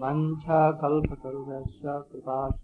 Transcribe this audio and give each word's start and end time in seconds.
वञ्चाकल्पतरुभ्यश्च 0.00 1.80
कृपा 1.84 2.58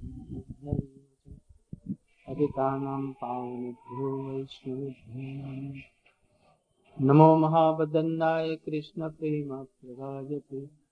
पतितानां 2.27 3.12
पावनेभ्यो 3.12 4.23
वैष्णवेभ्यो। 4.23 7.07
नमो 7.07 7.37
महावदन्नाय 7.37 8.57
कृष्णप्रेमप्रदायते। 8.57 10.87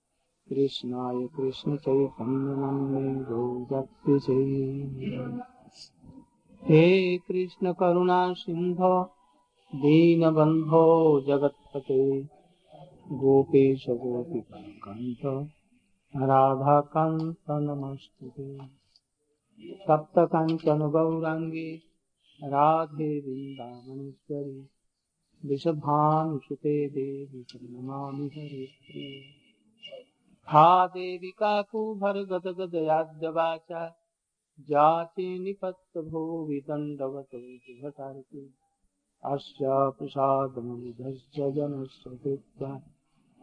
कृष्णाय 0.48 1.26
कृष्णचैतन्यनन्दे 1.26 3.24
गौरप्यसे 3.24 4.44
हे 6.64 7.18
कृष्ण 7.18 7.72
करुणा 7.72 8.32
सिंधो 8.32 9.10
दीनबन्धो 9.74 11.20
जगत्पते। 11.20 12.28
गोपेश 13.12 13.88
गोपिकान्त 13.88 15.50
राधाकान्त 16.14 17.50
नमस्तुते 17.50 18.56
सप्तकाञ्चन 19.86 20.82
गौराङ्गे 20.92 21.70
राधे 22.40 23.08
वृषभानुसुते 25.42 26.74
देवी 26.88 27.44
नमामि 27.54 28.28
हरे 28.36 28.66
हा 30.48 30.86
देवी 30.94 31.30
काकुभर्गदगदयाद्यवाचा 31.38 33.82
जाति 34.68 35.26
निपत्तभो 35.44 36.22
विदण्डवतो 36.46 37.38
विभटार्ति 37.38 38.42
अस्य 39.22 39.64
प्रसादमुधश्च 39.98 41.36
जनस्य 41.56 42.16
कृत्वा 42.24 42.70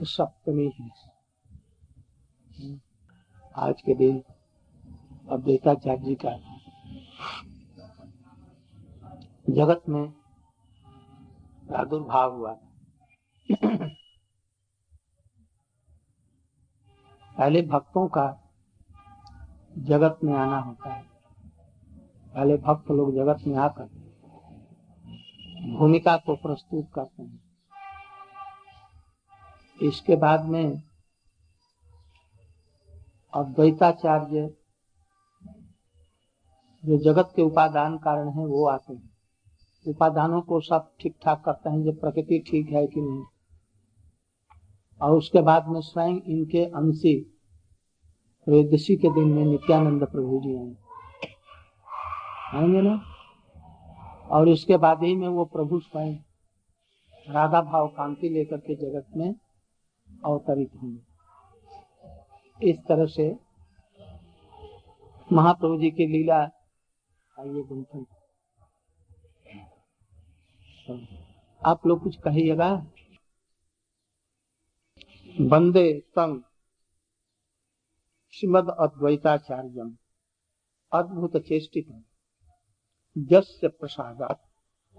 सप्तमी 0.05 0.73
है। 0.81 0.89
आज 3.57 3.83
के 3.83 3.95
दिन 3.95 4.23
अद्वैताचार्य 5.31 6.03
जी 6.03 6.15
का 6.15 6.37
जगत 9.51 9.83
में 9.89 10.09
प्रादुर्भाव 11.69 12.37
हुआ। 12.37 12.59
पहले 17.39 17.63
भक्तों 17.63 18.09
का 18.09 18.51
जगत 19.79 20.19
में 20.25 20.35
आना 20.35 20.59
होता 20.59 20.93
है। 20.93 21.03
पहले 22.35 22.57
भक्त 22.57 22.91
लोग 22.91 23.15
जगत 23.15 23.47
में 23.47 23.57
आकर 23.57 23.85
भूमिका 25.79 26.17
को 26.17 26.37
प्रस्तुत 26.37 26.91
करते 26.95 27.23
हैं। 27.23 27.41
इसके 29.83 30.17
बाद 30.17 30.45
में 30.45 30.83
अद्वैताचार्य 33.35 34.55
जो 36.85 36.99
जगत 36.99 37.33
के 37.37 37.43
उपादान 37.43 37.99
कारण 37.99 38.29
है, 38.29 38.47
वो 38.47 38.69
आते 38.69 38.93
हैं। 38.93 39.11
उपादानों 39.87 40.41
को 40.41 40.61
सब 40.61 40.93
ठीक 41.01 41.17
ठाक 41.25 41.45
करते 41.45 41.71
हैं, 41.71 41.83
जो 41.83 41.93
प्रकृति 41.93 42.45
ठीक 42.51 42.71
है 42.71 42.87
कि 42.87 43.01
नहीं। 43.01 43.25
और 45.03 45.11
उसके 45.11 45.41
बाद 45.41 45.69
में 45.69 45.81
स्वयं 45.81 46.21
इनके 46.21 46.65
अंशी 46.65 47.21
त्रयोदशी 48.47 48.97
के 48.97 49.11
दिन 49.15 49.29
में 49.29 49.45
नित्यानंद 49.45 50.05
प्रभु 50.05 50.41
जी 50.41 50.57
आएँगे 50.57 50.77
आएँगे 52.57 52.81
ना? 52.83 53.03
और 54.31 54.49
इसके 54.49 54.77
बाद 54.77 55.03
ही 55.03 55.17
में 55.17 55.29
वो 55.29 55.45
प्रभु 55.45 55.81
स्वयं 55.81 56.15
राधा 57.31 57.63
भाव 57.63 57.89
कांति 57.89 58.29
लेकर 58.29 58.57
के 58.57 58.75
जगत 58.75 59.07
में 59.17 59.35
अवतरित 60.25 60.71
होंगे। 60.83 61.01
इस 62.71 62.79
तरह 62.79 63.07
से 63.07 63.37
महाप्रभु 65.33 65.79
जी 65.79 65.91
की 65.91 66.07
लीला 66.07 66.39
आइए 67.41 67.63
गुंथन। 67.63 68.07
आप 71.67 71.87
लोग 71.87 72.03
कुछ 72.03 72.17
कहिएगा? 72.17 72.87
बंदे 75.41 76.01
संग 76.09 76.43
श्रीमद 78.31 78.69
अद्वैताचार्यम 78.71 79.97
अद्भुत 80.93 81.37
चेष्टित। 81.37 82.05
जस्य 83.19 83.69
प्रसादात 83.69 84.43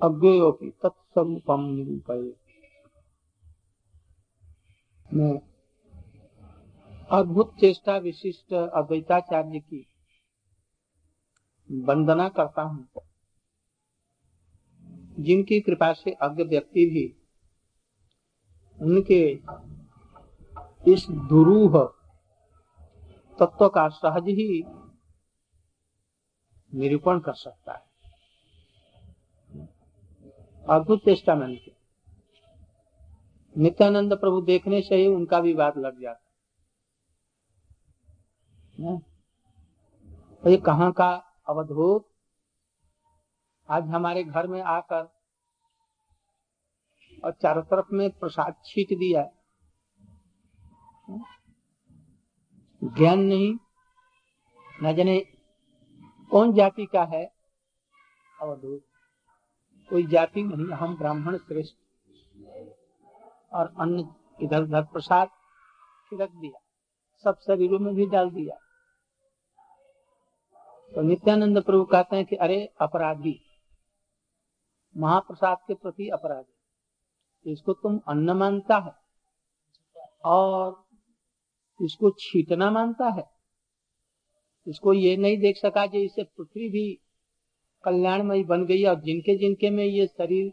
अज्ञयोपि 0.04 0.70
तत्स्वरूपम 0.70 1.62
निरूपये। 1.62 2.32
अद्भुत 7.12 7.56
चेष्टा 7.60 7.98
विशिष्ट 7.98 8.54
अद्वैताचार्य 8.54 9.60
की 9.60 9.88
वंदना 11.72 12.30
करता 12.30 12.62
हूँ। 12.62 12.88
जिनकी 15.20 15.60
कृपा 15.60 15.94
से 15.94 16.12
अज्ञ 16.12 16.44
व्यक्ति 16.44 16.86
भी 16.86 17.18
उनके 18.86 19.40
इस 20.88 21.06
दुरूह 21.10 21.78
तत्व 23.40 23.68
का 23.70 23.88
सहज 23.90 24.28
ही 24.30 24.64
निरूपण 26.74 27.20
कर 27.20 27.34
सकता 27.34 27.74
है। 27.74 27.84
अद्भुत 30.70 31.00
चेष्टा 31.00 31.36
मैंने 31.36 31.56
की 31.56 31.76
नित्यानंद 33.56 34.14
प्रभु 34.14 34.42
देखने 34.42 34.82
से 34.82 34.96
ही 34.96 35.08
उनका 35.08 35.40
भी 35.40 35.54
बात 35.54 35.78
लग 35.78 36.02
जाता 36.02 36.32
है। 38.80 38.98
तो 40.44 40.50
ये 40.50 40.58
कहाँ 40.58 40.92
का 40.92 41.10
अवधूत? 41.50 42.08
आज 43.70 43.88
हमारे 43.88 44.24
घर 44.24 44.48
में 44.48 44.62
आकर 44.62 45.10
और 47.24 47.32
चारों 47.32 47.64
तरफ़ 47.64 47.94
में 47.94 48.10
प्रसाद 48.10 48.56
छीट 48.66 48.88
दिया। 48.90 49.24
ज्ञान 52.84 53.20
नहीं, 53.20 53.58
न 54.84 54.96
जाने 54.96 55.20
कौन 56.32 56.54
जाति 56.54 56.86
का 56.86 57.04
है। 57.04 57.34
अवधूत 58.42 58.82
कोई 59.90 60.08
जाति 60.08 60.44
नहीं, 60.44 60.66
हम 60.66 60.98
ब्राह्मण 60.98 61.38
श्रेष्ठ। 61.38 61.76
और 63.54 63.74
अन्न 63.80 64.16
इधर 64.42 64.62
उधर 64.64 64.84
प्रसाद 64.84 65.30
रख 66.14 66.32
दिया, 66.32 66.60
सब 67.24 67.40
शरीरों 67.40 67.80
में 67.80 67.96
भी 67.96 68.06
डाल 68.06 68.30
दिया। 68.30 68.56
तो 70.96 71.02
नित्यानंद 71.02 71.64
प्रभु 71.64 71.84
कहते 71.84 72.16
हैं 72.16 72.26
कि 72.26 72.36
अरे 72.36 72.74
अपराधी, 72.82 73.42
महाप्रसाद 74.98 75.58
के 75.68 75.74
प्रति 75.74 76.10
अपराधी, 76.10 77.52
इसको 77.52 77.74
तुम 77.74 78.00
अन्न 78.08 78.32
मानता 78.32 78.78
है। 78.78 79.04
और 80.26 80.83
इसको 81.80 82.10
छीटना 82.20 82.70
मानता 82.72 83.10
है। 83.10 83.24
इसको 84.68 84.94
ये 84.94 85.16
नहीं 85.18 85.38
देख 85.38 85.58
सका 85.58 85.86
कि 85.88 86.04
इससे 86.06 86.24
पृथ्वी 86.24 86.70
भी 86.70 86.86
कल्याणमयी 87.84 88.44
बन 88.44 88.66
गई 88.66 88.84
और 88.86 89.00
जिनके 89.02 89.36
जिनके 89.38 89.70
में 89.70 89.84
ये 89.86 90.06
शरीर 90.08 90.52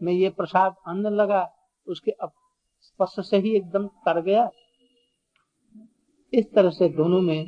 में 0.00 0.12
ये 0.12 0.30
प्रसाद 0.30 0.74
अन्न 0.88 1.14
लगा, 1.14 1.42
उसके 1.86 2.14
स्पर्श 2.82 3.26
से 3.28 3.38
ही 3.38 3.54
एकदम 3.56 3.86
तर 4.06 4.20
गया। 4.22 4.48
इस 6.32 6.52
तरह 6.54 6.70
से 6.70 6.88
दोनों 6.90 7.20
में 7.20 7.46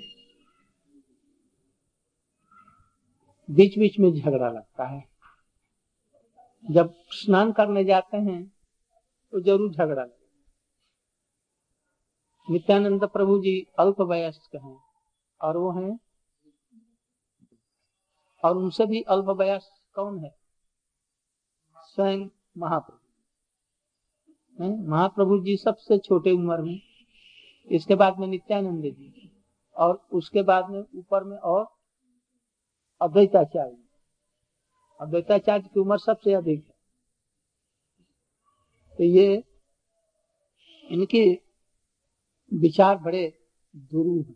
बीच 3.48 3.78
बीच 3.78 3.98
में 3.98 4.12
झगड़ा 4.12 4.48
लगता 4.48 4.86
है। 4.86 5.04
जब 6.64 6.94
स्नान 7.12 7.52
करने 7.52 7.84
जाते 7.84 8.16
हैं 8.18 8.42
तो 9.32 9.40
ज़रूर 9.40 9.72
झगड़ा 9.72 10.02
लगता 10.02 10.15
नित्यानंद 12.50 13.04
प्रभु 13.04 13.38
जी 13.38 13.66
अल्प 13.78 14.00
वयस्क 14.00 14.54
हैं 14.56 14.78
और 15.40 15.56
वो 15.56 15.70
हैं 15.72 15.98
और 18.44 18.56
उनसे 18.56 18.86
भी 18.86 19.02
अल्प 19.02 19.24
वयस्क 19.24 19.94
कौन 19.94 20.18
है? 20.24 20.34
स्वयं 21.76 22.28
महाप्रभु। 22.58 23.02
महाप्रभु 24.90 25.38
जी 25.38 25.56
सबसे 25.56 25.98
छोटे 25.98 26.30
उम्र 26.30 26.62
में, 26.62 26.80
इसके 27.70 27.94
बाद 27.94 28.18
में 28.18 28.26
नित्यानंद 28.26 28.82
जी 28.82 29.32
और 29.76 30.08
उसके 30.12 30.42
बाद 30.42 30.70
में 30.70 30.80
ऊपर 30.96 31.24
में 31.24 31.36
और 31.38 31.66
अद्वैताचार्य। 33.00 33.76
अद्वैताचार्य 35.00 35.68
की 35.74 35.80
उम्र 35.80 35.98
सबसे 35.98 36.32
अधिक 36.32 36.64
है। 36.66 36.74
तो 38.98 39.04
ये 39.04 39.44
इनके 40.84 41.45
विचार 42.52 42.96
बड़े 42.96 43.26
दुरू 43.76 44.16
हैं। 44.22 44.34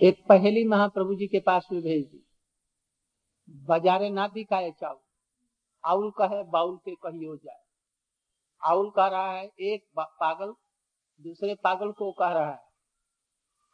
एक 0.00 0.24
पहली 0.28 0.64
महाप्रभु 0.64 1.14
जी 1.14 1.26
के 1.26 1.40
पास 1.40 1.68
में 1.72 1.82
भेज 1.82 2.04
दी। 2.06 2.24
बाजारे 3.66 4.10
ना 4.10 4.26
दिखाए 4.28 4.70
चाउ 4.70 4.98
आउल 5.84 6.10
कहे 6.10 6.42
बाउल 6.44 6.76
के 6.76 6.94
कही 6.94 7.24
हो 7.24 7.36
जाए। 7.36 7.62
आउल 8.62 8.90
कह 8.90 9.06
रहा 9.06 9.32
है, 9.32 9.50
एक 9.60 9.84
पागल 9.98 10.54
दूसरे 11.20 11.54
पागल 11.54 11.92
को 11.92 12.12
कह 12.12 12.28
रहा 12.28 12.50
है। 12.50 12.66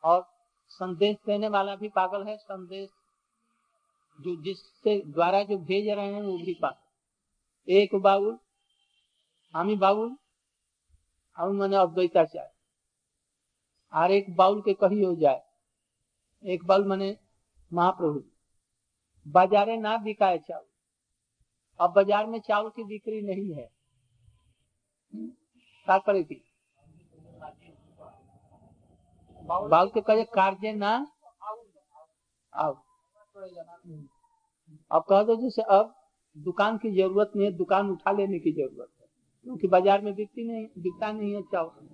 और 0.05 0.27
संदेश 0.69 1.17
देने 1.27 1.49
वाला 1.49 1.77
भी 1.77 1.89
पागल 1.89 2.27
है, 2.27 2.37
संदेश 2.37 2.91
जो 4.21 4.43
जिससे 4.43 4.99
द्वारा 5.07 5.43
जो 5.43 5.59
भेज 5.59 5.89
रहे 5.89 6.13
हैं 6.13 6.23
वो 6.23 6.37
भी 6.39 6.55
पागल। 6.55 7.73
एक 7.73 7.95
बाउल, 7.95 8.39
आमी 9.55 9.77
बाउल 9.77 10.17
हम 11.39 11.55
मैंने 11.57 11.77
अद्वैताचार्य 11.77 12.51
और 13.93 14.11
एक 14.13 14.35
बाउल 14.37 14.61
के 14.61 14.73
कही 14.75 15.03
हो 15.03 15.15
जाए। 15.15 15.43
एक 16.45 16.65
बाउल 16.67 16.85
मैंने 16.89 17.17
महाप्रभु 17.73 18.23
बाजारे 19.27 19.77
ना 19.77 19.97
बिकाए 19.99 20.39
चावल 20.39 20.65
अब 21.81 21.93
बाज़ार 21.95 22.27
में 22.27 22.39
चावल 22.41 22.69
की 22.71 22.85
बिक्री 22.85 23.21
नहीं 23.23 23.55
है। 23.55 23.69
क्या? 25.15 25.99
करेगी 25.99 26.41
बाउल 29.45 29.89
के 29.89 30.01
कहे 30.01 30.25
कार्य 30.35 30.73
ना 30.75 30.95
अब 32.53 32.83
अब 34.91 35.05
कह 35.09 35.23
दो 35.23 35.35
जैसे 35.37 35.63
अब 35.71 35.95
दुकान 36.37 36.79
की 36.79 36.91
ज़रूरत 36.97 37.33
नहीं 37.37 37.47
है, 37.47 37.53
दुकान 37.53 37.91
उठा 37.91 38.13
लेने 38.13 38.39
की 38.39 38.53
ज़रूरत। 38.53 38.89
क्योंकि 39.45 39.69
बाज़ार 39.69 40.03
में 40.03 40.15
बिकती 40.15 40.45
नहीं, 40.45 40.67
बिकता 40.79 41.13
नहीं 41.13 41.35
है 41.35 41.43
चावल। 41.43 41.89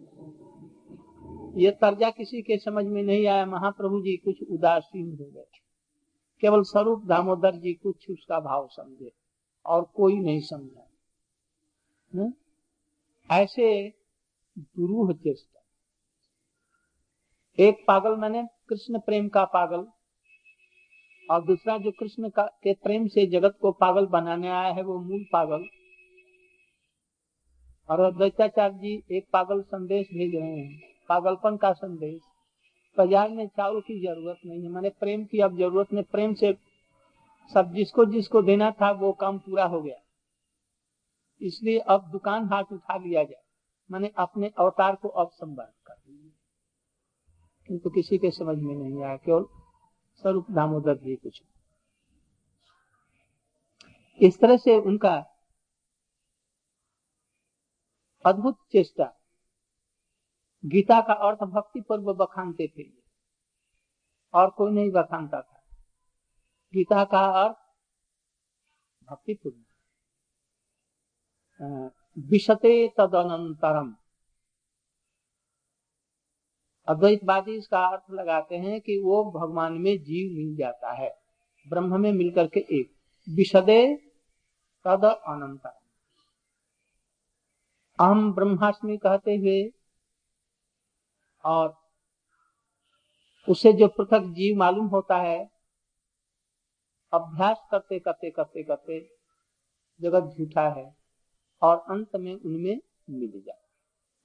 ये 1.57 1.71
तर्जा 1.71 2.11
किसी 2.11 2.43
के 2.43 2.59
समझ 2.59 2.85
में 2.85 3.03
नहीं 3.03 3.27
आया। 3.27 3.47
महाप्रभु 3.47 4.01
जी 4.01 4.17
कुछ 4.17 4.43
उदासीन 4.51 5.19
हो 5.21 5.25
गए। 5.25 5.47
केवल 6.41 6.63
स्वरूप 6.63 7.05
दामोदर 7.05 7.55
जी 7.55 7.75
कुछ 7.75 8.11
उसका 8.11 8.41
भाव 8.41 8.69
समझे 8.69 9.13
और 9.67 9.85
कोई 9.95 10.19
नहीं 10.19 10.41
समझा। 10.41 10.91
हम्म? 12.15 12.33
ऐसे 13.31 13.95
दुरूह 14.59 15.13
चेष्टा। 15.13 15.61
एक 17.59 17.85
पागल 17.89 18.17
मैंने, 18.17 18.49
कृष्ण 18.69 18.99
प्रेम 18.99 19.29
का 19.29 19.45
पागल, 19.45 19.87
और 21.31 21.45
दूसरा 21.45 21.79
जो 21.79 21.91
कृष्ण 21.91 22.29
का, 22.29 22.43
के 22.43 22.75
प्रेम 22.75 23.07
से 23.07 23.27
जगत 23.27 23.59
को 23.61 23.73
पागल 23.73 24.07
बनाने 24.07 24.49
आया 24.49 24.73
है, 24.73 24.83
वो 24.83 25.01
मूल 25.01 25.25
पागल। 25.33 25.80
और 27.89 28.01
अद्वैताचार्य 28.01 28.79
जी 28.79 29.17
एक 29.17 29.27
पागल 29.33 29.63
संदेश 29.63 30.07
भेज 30.07 30.35
रहे 30.35 30.57
हैं। 30.57 30.81
पागलपन 31.09 31.57
का 31.57 31.73
संदेश। 31.73 32.21
बाज़ार 32.97 33.29
में 33.29 33.47
चावल 33.47 33.81
की 33.81 34.01
ज़रूरत 34.01 34.41
नहीं 34.47 34.63
है। 34.63 34.69
मैंने 34.69 34.89
प्रेम 34.91 35.25
की 35.25 35.41
अब 35.41 35.57
ज़रूरत 35.57 35.93
नहीं। 35.93 36.05
प्रेम 36.05 36.35
से 36.35 36.53
सब 37.53 37.73
जिसको 37.75 38.05
जिसको 38.05 38.43
देना 38.43 38.71
था 38.71 38.91
वो 38.91 39.13
काम 39.13 39.39
पूरा 39.39 39.65
हो 39.65 39.81
गया। 39.83 39.97
इसलिए 41.41 41.79
अब 41.79 42.11
दुकान 42.11 42.49
हाथ 42.49 42.73
उठा 42.73 42.97
लिया 42.97 43.23
जाए। 43.25 43.43
मैंने 43.91 44.11
अपने 44.17 44.51
अवतार 44.59 44.95
को 44.95 45.09
अब 45.09 45.31
संवाद 45.31 45.73
कर 45.87 45.95
दिया। 45.95 46.31
किंतु 47.69 47.91
किसी 47.91 48.19
के 48.19 48.31
समझ 48.31 48.57
में 48.59 48.75
नहीं 48.75 49.03
आया। 49.05 49.17
केवल 49.17 49.45
स्वरूप 50.23 50.51
दामोदर 50.51 50.97
जी 50.97 51.17
कुछ। 51.17 51.43
इस 54.21 54.39
तरह 54.41 54.57
से 54.57 54.77
उनका 54.79 55.30
अद्भुत 58.27 58.59
चेष्टा। 58.73 59.21
गीता 60.65 61.01
का 61.01 61.13
अर्थ 61.13 61.39
भक्ति 61.39 61.81
पूर्व 61.81 62.15
बखानते 62.15 62.73
थे। 62.79 62.83
और 64.35 64.51
कोई 64.51 64.73
नहीं 64.73 64.91
बखानता 64.91 65.43
था। 65.43 65.65
गीता 66.75 67.05
का 67.05 67.45
अर्थ 67.45 67.57
भक्ति 69.11 69.35
पूर्व। 69.35 69.61
विशते 72.19 72.89
तदनंतरम। 72.89 73.97
अद्वैतवादी 76.89 77.57
इसका 77.57 77.87
अर्थ 77.87 78.11
लगाते 78.11 78.57
हैं 78.57 78.81
कि 78.81 79.01
वो 79.01 79.25
भगवान 79.31 79.73
में 79.73 80.03
जीव 80.03 80.37
मिल 80.37 80.57
जाता 80.57 80.93
है। 80.93 81.23
ब्रह्म 81.69 82.01
में 82.01 82.13
मिलकर 82.13 82.47
के 82.47 82.61
एक। 82.61 82.97
विशदे 83.29 83.97
तद 84.85 85.05
अनंतर 85.05 85.80
अहम 88.01 88.33
ब्रह्माष्टमी 88.33 88.97
कहते 88.97 89.37
हुए 89.37 89.73
और 91.45 91.75
उसे 93.49 93.73
जो 93.73 93.89
पृथक 93.89 94.21
जीव 94.21 94.57
मालूम 94.57 94.87
होता 94.87 95.17
है, 95.17 95.51
अभ्यास 97.13 97.69
करते 97.71 97.99
करते 97.99 98.31
करते 98.31 98.63
करते 98.63 99.17
जगत 100.01 100.35
झूठा 100.39 100.69
है 100.69 100.97
और 101.63 101.77
अंत 101.79 102.17
में 102.17 102.35
उनमें 102.35 102.81
मिल 103.11 103.43
जाए 103.47 103.63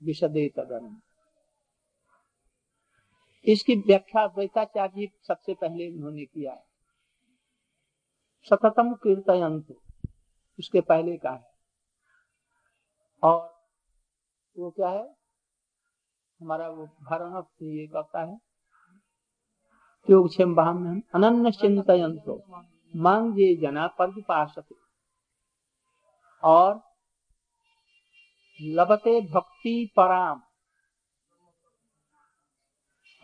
विशदे 0.04 0.48
तदन। 0.50 1.02
इसकी 3.46 3.76
व्याख्या 3.76 4.24
अद्वैताचार्य 4.24 4.92
जी 4.96 5.10
सबसे 5.28 5.54
पहले 5.54 5.96
उन्होंने 5.96 6.26
किया 6.26 6.54
है। 6.54 6.64
सततम 8.44 8.94
कीर्तयंत 8.94 9.76
उसके 10.60 10.82
पहले 10.82 11.18
का 11.18 11.32
है। 11.32 11.54
और 13.24 13.55
वो 14.58 14.72
क्या 14.72 14.90
है? 14.90 15.16
हमारा 16.42 16.70
वो 16.70 16.86
भरण 16.86 17.42
ये 17.66 17.88
करता 17.88 18.24
है 18.24 18.38
योगक्षेम 20.10 20.56
में 20.60 21.02
अनन्य 21.16 21.52
चिंतयंतो 21.52 22.44
मांग 22.96 23.40
ये 23.40 23.56
जना 23.56 23.88
पर 23.88 24.24
और 26.44 26.82
लबते 28.62 29.22
भक्ति 29.22 29.94
पराम। 29.98 30.42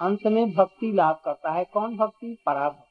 अंत 0.01 0.19
में 0.25 0.53
भक्ति 0.53 0.91
लाभ 0.91 1.21
करता 1.25 1.51
है। 1.51 1.65
कौन 1.65 1.97
भक्ति? 1.97 2.43
पराभ 2.45 2.83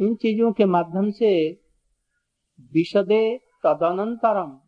इन 0.00 0.14
चीज़ों 0.14 0.52
के 0.52 0.64
माध्यम 0.64 1.10
से 1.10 1.52
विशदे 2.72 3.38
तदनंतरम 3.38 4.60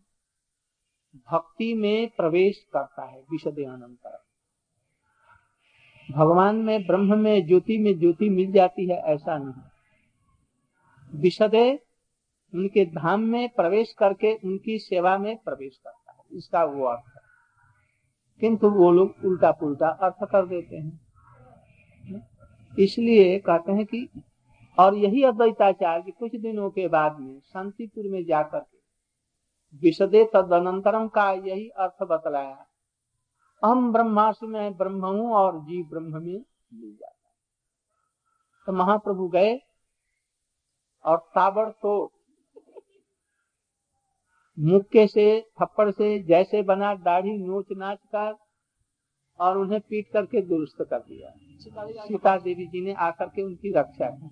भक्ति 1.16 1.74
में 1.74 2.10
प्रवेश 2.16 2.66
करता 2.72 3.04
है 3.04 3.20
विशदयानंतर 3.20 4.24
भगवान 6.10 6.56
में, 6.56 6.86
ब्रह्म 6.86 7.18
में, 7.18 7.46
ज्योति 7.46 7.78
में, 7.78 7.98
ज्योति 7.98 8.28
मिल 8.28 8.52
जाती 8.52 8.86
है, 8.86 8.96
ऐसा 8.96 9.38
नहीं। 9.38 9.62
विशदे 11.20 11.82
उनके 12.54 12.84
धाम 12.84 13.20
में 13.20 13.48
प्रवेश 13.48 13.92
करके 13.92 14.34
उनकी 14.34 14.78
सेवा 14.78 15.18
में 15.18 15.36
प्रवेश 15.36 15.76
करता 15.76 16.12
है, 16.12 16.38
इसका 16.38 16.64
वो 16.64 16.84
अर्थ 16.84 17.06
है। 17.06 17.22
किंतु 18.40 18.70
वो 18.70 18.92
लोग 18.92 19.14
उल्टा 19.24 19.50
पुल्टा 19.50 19.88
अर्थ 19.88 20.30
कर 20.30 20.46
देते 20.46 20.76
हैं। 20.76 21.00
इसलिए 22.78 23.38
कहते 23.38 23.72
हैं 23.72 23.86
कि, 23.86 24.08
और 24.78 24.94
यही 24.94 25.22
अद्वैताचार्य 25.22 26.10
कुछ 26.10 26.36
दिनों 26.36 26.70
के 26.70 26.88
बाद 26.88 27.20
में 27.20 27.40
शांतिपुर 27.40 28.04
में 28.06 28.24
जाकर 28.24 28.73
विशदे 29.82 30.24
तदनंतरम 30.34 31.08
का 31.08 31.30
यही 31.32 31.68
अर्थ 31.68 32.02
बतलाया? 32.02 32.66
हम 33.62 33.92
ब्रह्मास्त्र 33.92 34.46
में 34.46 34.76
ब्रह्म 34.76 35.06
हूँ 35.06 35.32
और 35.32 35.60
जीव 35.60 35.86
ब्रह्म 35.86 36.12
में 36.12 36.44
मिल 36.74 36.96
जाता 36.96 37.12
तो 38.66 38.72
महाप्रभु 38.72 39.28
गए 39.28 39.58
और 41.04 41.18
ताबड़ 41.34 41.68
मुक्के 44.58 45.06
से, 45.06 45.40
थप्पड़ 45.62 45.90
से, 45.90 46.18
जैसे 46.22 46.62
बना 46.62 46.94
दाढ़ी 46.94 47.36
नोच 47.38 47.66
नाच 47.72 47.98
कर 48.06 48.36
और 49.40 49.58
उन्हें 49.58 49.80
पीट 49.80 50.08
करके 50.12 50.42
दुरुस्त 50.42 50.76
कर 50.82 50.98
दिया। 50.98 51.30
सीता 52.04 52.36
देवी 52.36 52.66
जी 52.66 52.80
ने 52.80 52.92
आकर 52.92 53.26
के 53.26 53.42
उनकी 53.42 53.72
रक्षा 53.72 54.10
की। 54.10 54.28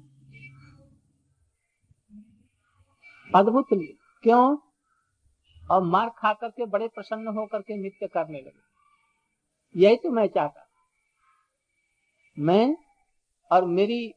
अद्भुत 3.35 3.67
क्यों? 4.25 4.57
और 5.73 5.83
मार 5.83 6.09
खा 6.19 6.33
करके 6.33 6.67
बड़े 6.67 6.88
प्रसन्न 6.88 7.37
होकर 7.37 7.62
के 7.62 7.76
नृत्य 7.76 8.07
करने 8.07 8.41
लगे। 8.41 8.61
यही 9.75 9.97
तो 9.97 10.11
मैं 10.11 10.26
चाहता 10.29 10.67
मैं 12.37 12.76
और 13.50 13.64
मेरी 13.69 14.14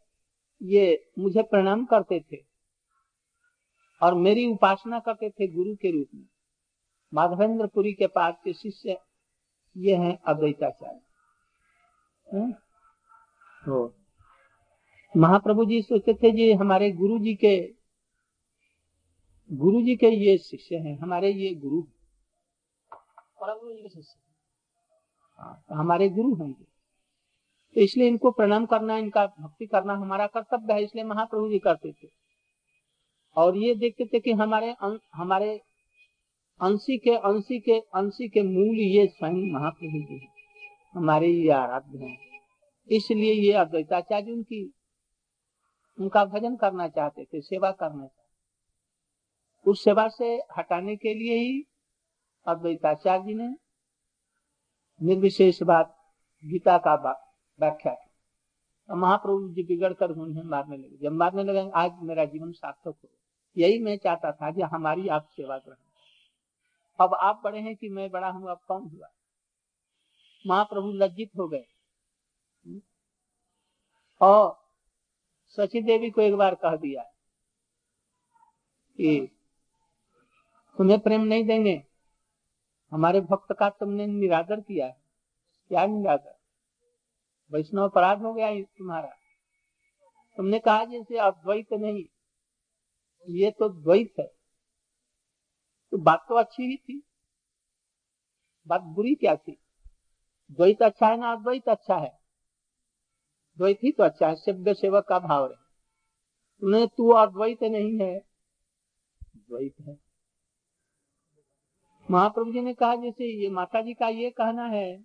ये 0.61 0.83
मुझे 1.19 1.41
प्रणाम 1.41 1.85
करते 1.85 2.19
थे 2.21 2.37
और 4.01 4.13
मेरी 4.15 4.45
उपासना 4.47 4.99
करते 4.99 5.29
थे 5.29 5.47
गुरु 5.47 5.75
के 5.75 5.91
रूप 5.91 6.07
में। 6.15 6.25
माधवेंद्रपुरी 7.13 7.93
के 7.93 8.07
पास 8.07 8.33
के 8.43 8.53
शिष्य 8.53 8.97
ये 9.75 9.95
हैं 9.95 10.17
अद्वैताचार्य। 10.27 10.99
तो 13.65 13.93
महाप्रभु 15.13 15.65
जी 15.65 15.81
सोचते 15.81 16.13
थे 16.13 16.31
जी, 16.31 16.51
हमारे 16.53 16.91
गुरु 16.91 17.19
जी 17.19 17.33
के 17.35 17.55
गुरु 19.51 19.81
जी 19.81 19.95
के 19.95 20.07
ये 20.07 20.37
शिष्य 20.37 20.75
हैं 20.75 20.97
हमारे 20.99 21.31
ये 21.31 21.53
गुरु 21.55 21.81
परम 23.41 23.59
गुरु 23.59 23.73
जी 23.73 23.81
के 23.81 23.89
शिष्य। 23.89 24.19
हाँ, 25.39 25.65
हमारे 25.71 26.09
गुरु 26.09 26.35
हैं 26.35 26.47
ये। 26.47 26.65
तो 27.75 27.81
इसलिए 27.81 28.07
इनको 28.07 28.31
प्रणाम 28.31 28.65
करना 28.65 28.97
इनका 28.97 29.25
भक्ति 29.25 29.65
करना 29.65 29.93
हमारा 29.93 30.27
कर्तव्य 30.27 30.73
है 30.73 30.83
इसलिए 30.83 31.03
महाप्रभु 31.03 31.49
जी 31.49 31.59
करते 31.59 31.91
थे। 31.91 32.07
और 33.35 33.57
ये 33.57 33.75
देखते 33.75 34.05
थे 34.05 34.19
कि 34.19 34.31
हमारे 34.31 34.71
अं, 34.71 34.97
हमारे 35.13 35.61
अंशी 36.61 36.97
के 36.97 37.15
अंशी 37.15 37.59
के 37.59 37.79
अंशी 37.79 38.29
के 38.29 38.41
मूल 38.41 38.79
ये 38.79 39.07
स्वयं 39.07 39.51
महाप्रभु 39.53 39.99
जी 39.99 40.19
हमारे 40.93 41.27
ये 41.27 41.49
आराध्य 41.51 41.97
हैं। 41.97 42.17
इसलिए 42.89 43.33
ये 43.33 43.53
अद्वैताचार्य 43.53 44.31
उनकी 44.31 44.65
उनका 45.97 46.25
भजन 46.25 46.55
करना 46.55 46.87
चाहते 46.87 47.25
थे 47.25 47.41
सेवा 47.41 47.71
करना 47.71 48.05
चाहते 48.05 48.24
उस 49.67 49.83
सेवा 49.83 50.07
से 50.07 50.43
हटाने 50.57 50.95
के 50.95 51.13
लिए 51.13 51.35
ही 51.35 51.67
अद्वैताचार्य 52.47 53.23
जी 53.23 53.33
ने 53.33 53.55
निर्विशेष 55.01 55.63
बात 55.63 56.13
गीता 56.45 56.77
का 56.77 56.95
व्याख्या 57.59 57.93
की। 57.93 58.11
महाप्रभु 58.95 59.49
जी 59.49 59.63
बिगड़ 59.63 59.93
कर 59.93 60.09
उन्हें 60.09 60.43
मारने 60.43 60.77
लगे। 60.77 60.97
जब 60.97 61.11
मारने 61.11 61.43
लगे, 61.43 61.69
आज 61.69 61.91
मेरा 62.01 62.25
जीवन 62.25 62.51
सार्थक 62.51 62.95
हो। 63.03 63.09
यही 63.57 63.79
मैं 63.79 63.97
चाहता 63.97 64.31
था 64.31 64.51
कि 64.51 64.61
हमारी 64.61 65.07
आप 65.07 65.29
सेवा 65.31 65.57
ग्रहण 65.57 65.77
अब 66.99 67.13
आप 67.13 67.41
बड़े 67.43 67.59
हैं 67.59 67.75
कि 67.75 67.89
मैं 67.89 68.11
बड़ा 68.11 68.29
हूँ, 68.29 68.49
अब 68.49 68.59
कौन 68.67 68.83
हुआ? 68.83 69.07
महाप्रभु 70.47 70.91
लज्जित 70.91 71.31
हो 71.37 71.47
गए। 71.47 71.65
और 74.21 74.69
सची 75.47 75.81
देवी 75.81 76.09
को 76.09 76.21
एक 76.21 76.35
बार 76.35 76.55
कह 76.55 76.75
दिया 76.75 77.03
कि 78.97 79.34
तुम्हें 80.77 80.99
प्रेम 80.99 81.21
नहीं 81.21 81.43
देंगे। 81.45 81.83
हमारे 82.91 83.21
भक्त 83.21 83.55
का 83.59 83.69
तुमने 83.69 84.07
निरादर 84.07 84.59
किया 84.59 84.85
है। 84.85 84.97
क्या 85.69 85.85
निरादर? 85.85 86.35
वैष्णव 87.51 87.83
अपराध 87.83 88.21
हो 88.21 88.33
गया 88.33 88.61
तुम्हारा। 88.61 89.09
तुमने 90.37 90.59
कहा 90.59 90.85
जैसे 90.85 91.17
अद्वैत 91.17 91.73
नहीं, 91.73 92.03
ये 93.29 93.51
तो 93.51 93.69
द्वैत 93.69 94.13
है। 94.19 94.27
तो 95.91 95.97
बात 95.97 96.25
तो 96.29 96.35
अच्छी 96.35 96.63
ही 96.63 96.77
थी। 96.77 97.01
बात 98.67 98.81
बुरी 98.81 99.15
क्या 99.15 99.35
थी? 99.35 99.57
द्वैत 100.51 100.81
अच्छा 100.81 101.07
है 101.07 101.17
ना 101.17 101.31
अद्वैत 101.31 101.69
अच्छा 101.69 101.95
है? 101.95 102.19
द्वैत 103.57 103.79
ही 103.83 103.91
तो 103.91 104.03
अच्छा 104.03 104.27
है 104.27 104.35
शब्द 104.35 104.73
सेवक 104.73 105.05
का 105.07 105.19
भाव 105.19 105.45
रहे 105.45 105.55
तुमने, 106.61 106.87
तू 106.87 107.09
अद्वैत 107.09 107.63
नहीं 107.63 107.99
है। 107.99 108.19
द्वैत 109.37 109.75
है। 109.81 110.04
महाप्रभु 112.11 112.51
जी 112.51 112.61
ने 112.61 112.73
कहा, 112.73 112.95
जैसे 112.95 113.25
ये 113.43 113.49
माता 113.49 113.81
जी 113.81 113.93
का 113.93 114.07
ये 114.07 114.29
कहना 114.29 114.65
है 114.65 114.97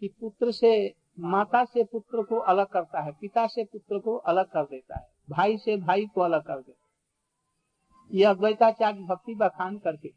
कि 0.00 0.08
पुत्र 0.20 0.52
से, 0.52 0.94
माता 1.18 1.64
से 1.64 1.84
पुत्र 1.84 2.22
को 2.22 2.38
अलग 2.38 2.66
करता 2.66 3.00
है, 3.00 3.12
पिता 3.12 3.46
से 3.46 3.64
पुत्र 3.64 3.98
को 3.98 4.16
अलग 4.16 4.44
कर 4.44 4.64
देता 4.64 4.98
है, 4.98 5.06
भाई 5.30 5.58
से 5.58 5.76
भाई 5.76 6.06
को 6.06 6.20
अलग 6.20 6.42
कर 6.42 6.62
देता 6.62 6.84
है। 6.84 8.18
ये 8.18 8.24
अद्वैताचार्य 8.24 8.98
भक्ति 9.00 9.34
बखान 9.34 9.78
करके 9.78 10.12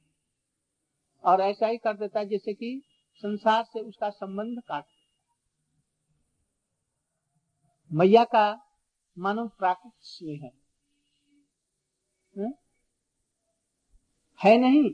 और 1.24 1.42
ऐसा 1.42 1.68
ही 1.68 1.78
कर 1.78 1.98
देता 1.98 2.20
है, 2.20 2.26
जैसे 2.26 2.54
कि 2.54 2.82
संसार 3.16 3.64
से 3.64 3.80
उसका 3.80 4.10
संबंध 4.10 4.60
काट 4.68 4.86
मैया 7.92 8.24
का 8.24 8.46
मानव 9.18 9.48
प्राकृत 9.48 9.94
में 10.24 10.36
है। 10.38 10.52
है 14.44 14.58
नहीं? 14.58 14.94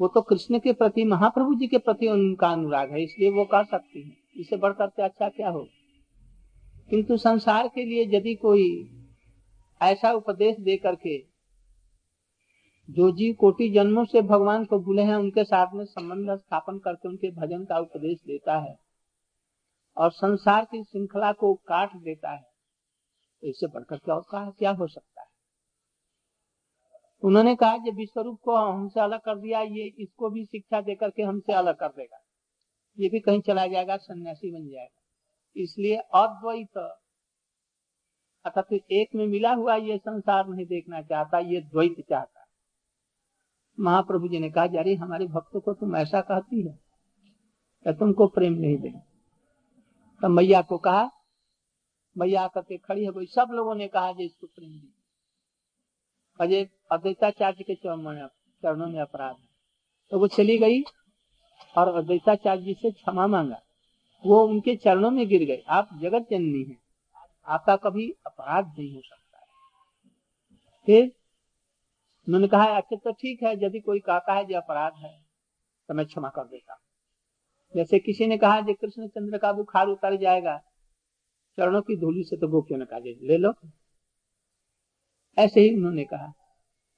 वो 0.00 0.08
तो 0.08 0.20
कृष्ण 0.22 0.58
के 0.58 0.72
प्रति, 0.72 1.04
महाप्रभु 1.04 1.54
जी 1.54 1.66
के 1.66 1.78
प्रति 1.78 2.08
उनका 2.08 2.48
अनुराग 2.48 2.90
है, 2.90 3.02
इसलिए 3.04 3.30
वो 3.30 3.44
कर 3.44 3.64
सकती 3.64 4.02
है। 4.02 4.16
इसे 4.36 4.56
बढ़कर 4.56 4.86
के 4.86 5.02
अच्छा 5.02 5.28
क्या 5.28 5.48
हो 5.48 5.66
किंतु 6.90 7.16
संसार 7.16 7.68
के 7.68 7.84
लिए 7.84 8.04
यदि 8.16 8.34
कोई 8.34 8.68
ऐसा 9.80 10.12
उपदेश 10.12 10.56
दे 10.60 10.76
करके 10.76 11.18
जो 12.88 13.10
जीव 13.12 13.34
कोटि 13.34 13.68
जन्मों 13.70 14.04
से 14.04 14.20
भगवान 14.22 14.64
को 14.64 14.78
भूले 14.78 15.02
हैं, 15.02 15.16
उनके 15.16 15.44
साथ 15.44 15.74
में 15.74 15.84
संबंध 15.84 16.30
स्थापन 16.36 16.78
करके 16.78 17.08
उनके 17.08 17.30
भजन 17.30 17.64
का 17.64 17.78
उपदेश 17.78 18.18
देता 18.26 18.58
है 18.60 18.74
और 19.96 20.10
संसार 20.12 20.64
की 20.64 20.82
श्रृंखला 20.84 21.32
को 21.32 21.54
काट 21.68 21.96
देता 21.98 22.30
है 22.30 22.42
तो 23.42 23.48
इससे 23.48 23.66
बढ़कर 23.66 23.96
क्या 23.96 24.18
कहा 24.22 24.50
क्या 24.50 24.70
हो 24.70 24.86
सकता 24.86 25.20
है? 25.20 25.27
उन्होंने 27.22 27.56
कहा 27.56 27.76
जब 27.76 27.94
विश्वरूप 27.96 28.40
को 28.40 28.56
हमसे 28.56 29.00
अलग 29.00 29.20
कर 29.20 29.38
दिया, 29.38 29.60
ये 29.60 29.84
इसको 29.98 30.30
भी 30.30 30.44
शिक्षा 30.44 30.80
देकर 30.80 31.10
के 31.10 31.22
हमसे 31.22 31.52
अलग 31.52 31.74
कर 31.74 31.88
देगा। 31.88 32.24
ये 32.98 33.08
भी 33.08 33.20
कहीं 33.20 33.40
चला 33.40 33.66
जाएगा, 33.66 33.96
सन्यासी 33.96 34.50
बन 34.50 34.68
जाएगा। 34.68 35.02
इसलिए 35.56 35.96
अद्वैत, 35.96 36.78
अर्थात 38.44 38.72
एक 38.72 39.08
में 39.14 39.26
मिला 39.26 39.52
हुआ 39.52 39.76
ये 39.76 39.98
संसार 39.98 40.48
नहीं 40.48 40.66
देखना 40.66 41.02
चाहता, 41.02 41.38
ये 41.38 41.60
द्वैत 41.60 42.04
चाहता 42.08 42.38
महाप्रभु 43.80 44.28
जी 44.28 44.38
ने 44.38 44.50
कहा 44.50 44.64
अरे, 44.64 44.94
हमारे 44.94 45.26
भक्तों 45.26 45.60
को 45.60 45.72
तुम 45.72 45.96
ऐसा 45.96 46.20
कहती 46.20 46.62
है 46.62 46.78
क्या 47.82 47.92
तुमको 47.92 48.26
प्रेम 48.26 48.52
नहीं 48.52 48.76
दे? 48.76 48.90
तो 50.22 50.28
मैया 50.28 50.62
को 50.62 50.78
कहा, 50.78 51.10
मैया 52.18 52.48
करके 52.48 52.78
खड़ी 52.78 53.04
है 53.04 53.10
भाई 53.10 53.26
सब 53.26 53.48
लोगों 53.50 53.74
ने 53.74 53.88
कहा 53.88 54.14
इसको 54.20 54.46
प्रेम 54.46 54.70
दी। 54.70 54.94
अजय 56.38 56.68
अद्वैताचार्य 56.92 57.64
के 57.64 57.74
चरणों 57.74 58.86
में 58.88 59.00
अपराध। 59.00 59.34
है 59.34 59.46
तो 60.12 60.18
वो 60.18 60.26
चली 60.28 60.58
गई 60.58 60.82
और 61.74 61.88
अद्वैताचार्य 61.94 62.62
जी 62.62 62.74
से 62.74 62.90
क्षमा 62.92 63.26
मांगा। 63.26 63.60
वो 64.24 64.42
उनके 64.44 64.74
चरणों 64.76 65.10
में 65.10 65.26
गिर 65.28 65.44
गए 65.44 65.62
आप 65.70 65.88
जगत 66.02 66.26
जननी 66.30 66.62
है। 66.64 66.76
आपका 67.46 67.76
कभी 67.78 68.10
अपराध 68.26 68.66
नहीं 68.68 68.94
हो 68.94 69.00
सकता 69.00 69.38
है। 69.38 69.46
फिर 70.86 71.04
उन्होंने 72.26 72.48
कहा 72.48 72.64
अच्छा 72.72 72.96
तो 72.96 73.12
ठीक 73.12 73.42
है, 73.42 73.52
यदि 73.64 73.80
कोई 73.80 74.00
कहता 74.00 74.34
है 74.34 74.44
जो 74.44 74.56
अपराध 74.56 74.94
है 74.96 75.12
तो 75.88 75.94
मैं 75.94 76.06
क्षमा 76.06 76.28
कर 76.28 76.44
देता 76.44 76.78
जैसे 77.74 77.98
किसी 77.98 78.26
ने 78.26 78.36
कहा 78.38 78.60
कृष्ण 78.62 79.06
चंद्र 79.08 79.38
का 79.38 79.52
बुखार 79.52 79.86
उतर 79.88 80.16
जाएगा, 80.16 80.56
चरणों 81.58 81.80
की 81.82 81.96
धूली 81.96 82.22
से 82.24 82.36
तो 82.36 82.60
क्यों 82.62 82.78
न 82.78 82.84
कहा, 82.84 82.98
ले 82.98 83.36
लो। 83.36 83.52
ऐसे 85.38 85.60
ही 85.60 85.74
उन्होंने 85.76 86.04
कहा। 86.04 86.32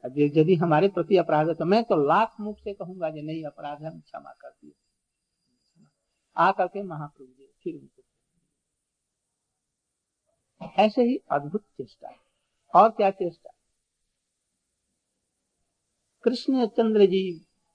यदि 0.04 0.54
हमारे 0.54 0.88
प्रति 0.88 1.16
अपराध 1.16 1.49
है 1.49 1.54
तो 1.54 1.64
मैं 1.64 1.82
तो 1.85 1.97
लाख 2.04 2.37
मुख 2.40 2.59
से 2.59 2.73
कहूँगा 2.75 3.11
जो 3.11 3.23
नहीं, 3.23 3.44
अपराध 3.44 3.82
है, 3.85 3.90
क्षमा 3.92 4.32
कर 4.32 4.50
दिए। 4.50 4.73
आ 6.37 6.50
करके 6.52 6.82
महाप्रभु 6.82 7.26
जी, 7.28 7.47
फिर 7.64 7.75
उनको 7.75 8.02
ऐसे 10.78 11.02
ही 11.02 11.16
अद्भुत 11.32 11.62
चेष्टा 11.76 12.09
और 12.75 12.88
क्या 12.90 13.11
चेष्टा? 13.11 13.50
कृष्ण 16.25 16.66
चंद्र 16.68 17.06
जी 17.06 17.23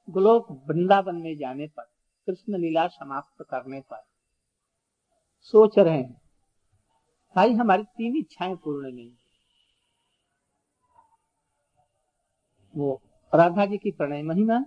गोलोक 0.07 0.47
वृंदावन 0.67 1.15
में 1.15 1.37
जाने 1.37 1.67
पर, 1.67 1.83
कृष्ण 2.27 2.57
लीला 2.57 2.87
समाप्त 2.89 3.45
करने 3.49 3.79
पर 3.83 4.03
सोच 5.53 5.77
रहे 5.79 5.97
हैं, 5.97 6.21
भाई 7.35 7.53
हमारी 7.53 7.83
तीन 7.83 8.17
इच्छाएँ 8.17 8.55
पूर्ण 8.55 8.91
नहीं 8.91 9.09
वो 12.77 13.01
राधा 13.35 13.65
जी 13.65 13.77
की 13.77 13.91
प्रणय 13.91 14.23
महिमा, 14.23 14.59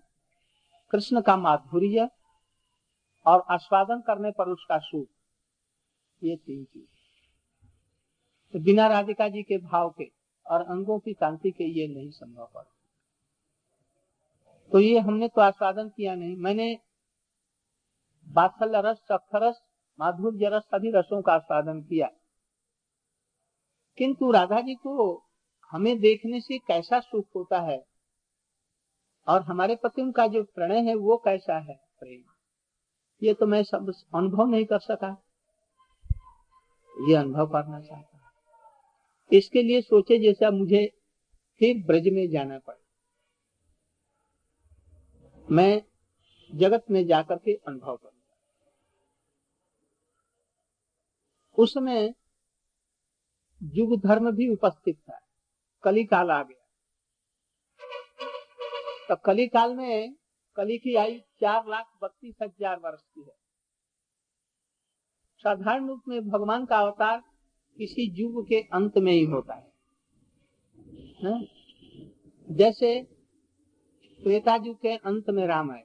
कृष्ण 0.90 1.20
का 1.20 1.36
माधुर्य 1.36 2.08
और 3.26 3.44
आस्वादन 3.50 4.00
करने 4.00 4.30
पर 4.30 4.48
उसका 4.48 4.78
सुख, 4.78 5.06
ये 6.22 6.36
तीन 6.36 6.64
चीज़। 6.64 6.86
तो 8.52 8.58
बिना 8.58 8.86
राधिका 8.86 9.28
जी 9.28 9.42
के 9.42 9.58
भाव 9.58 9.90
के 9.90 10.10
और 10.46 10.62
अंगों 10.62 10.98
की 10.98 11.12
शांति 11.12 11.50
के 11.50 11.64
ये 11.64 11.86
नहीं 11.88 12.10
संभव 12.10 12.50
पड़ 12.54 12.64
तो 14.72 14.80
ये 14.80 14.98
हमने 14.98 15.28
तो 15.28 15.40
आस्वादन 15.40 15.88
किया 15.88 16.14
नहीं। 16.14 16.36
मैंने 16.36 16.78
बात्सल्य 18.28 18.80
रस 18.84 18.96
सखरस 18.96 19.60
माधुर्य 20.00 20.48
रस 20.48 20.62
सभी 20.62 20.90
रसों 20.90 21.22
का 21.22 21.32
आस्वादन 21.32 21.80
किया। 21.82 22.08
किंतु 23.98 24.30
राधा 24.30 24.60
जी 24.60 24.74
को 24.74 25.24
हमें 25.70 25.98
देखने 26.00 26.40
से 26.40 26.58
कैसा 26.58 27.00
सुख 27.00 27.24
होता 27.36 27.60
है? 27.60 27.87
और 29.28 29.42
हमारे 29.42 29.76
पति 29.76 30.12
का 30.16 30.26
जो 30.26 30.44
प्रणय 30.44 30.88
है, 30.88 30.94
वो 30.94 31.16
कैसा 31.16 31.58
है 31.58 31.74
प्रेम? 32.00 32.22
ये 33.22 33.34
तो 33.34 33.46
मैं 33.46 33.62
सब 33.62 33.92
अनुभव 34.14 34.46
नहीं 34.46 34.64
कर 34.64 34.78
सका। 34.78 35.22
ये 37.08 37.14
अनुभव 37.14 37.46
करना 37.46 37.80
चाहता 37.80 38.18
इसके 39.32 39.62
लिए 39.62 39.80
सोचे 39.80 40.18
जैसा 40.18 40.50
मुझे 40.50 40.98
फिर 41.58 41.86
ब्रज 41.86 42.08
में 42.08 42.30
जाना 42.30 42.58
पड़े। 42.58 42.84
मैं 45.50 45.82
जगत 46.54 46.84
में 46.90 47.06
जाकर 47.06 47.36
के 47.36 47.54
अनुभव 47.54 47.96
करूँगा। 47.96 48.36
उसमें 51.58 52.14
युग 53.62 54.00
धर्म 54.00 54.30
भी 54.30 54.48
उपस्थित 54.48 54.98
था। 54.98 55.20
कली 55.82 56.04
काल 56.04 56.30
आ 56.30 56.42
गया। 56.42 56.57
तो 59.08 59.16
कली 59.16 59.46
काल 59.46 59.74
में 59.74 60.14
कली 60.56 60.78
की 60.78 60.94
आयु 60.94 61.18
चार 61.40 61.68
लाख 61.68 61.86
बत्तीस 62.02 62.34
हज़ार 62.42 62.78
वर्ष 62.78 63.00
की 63.02 63.20
है। 63.20 63.36
साधारण 65.44 65.86
रूप 65.88 66.02
में 66.08 66.28
भगवान 66.28 66.64
का 66.66 66.78
अवतार 66.78 67.22
किसी 67.78 68.10
युग 68.12 68.42
के 68.48 68.60
अंत 68.72 68.98
में 68.98 69.12
ही 69.12 69.24
होता 69.24 69.54
है, 69.54 69.72
है? 71.24 71.46
जैसे 72.48 73.02
त्रेता 74.22 74.54
युग 74.54 74.76
के 74.76 74.96
अंत 74.96 75.30
में 75.30 75.46
राम 75.46 75.70
है 75.72 75.84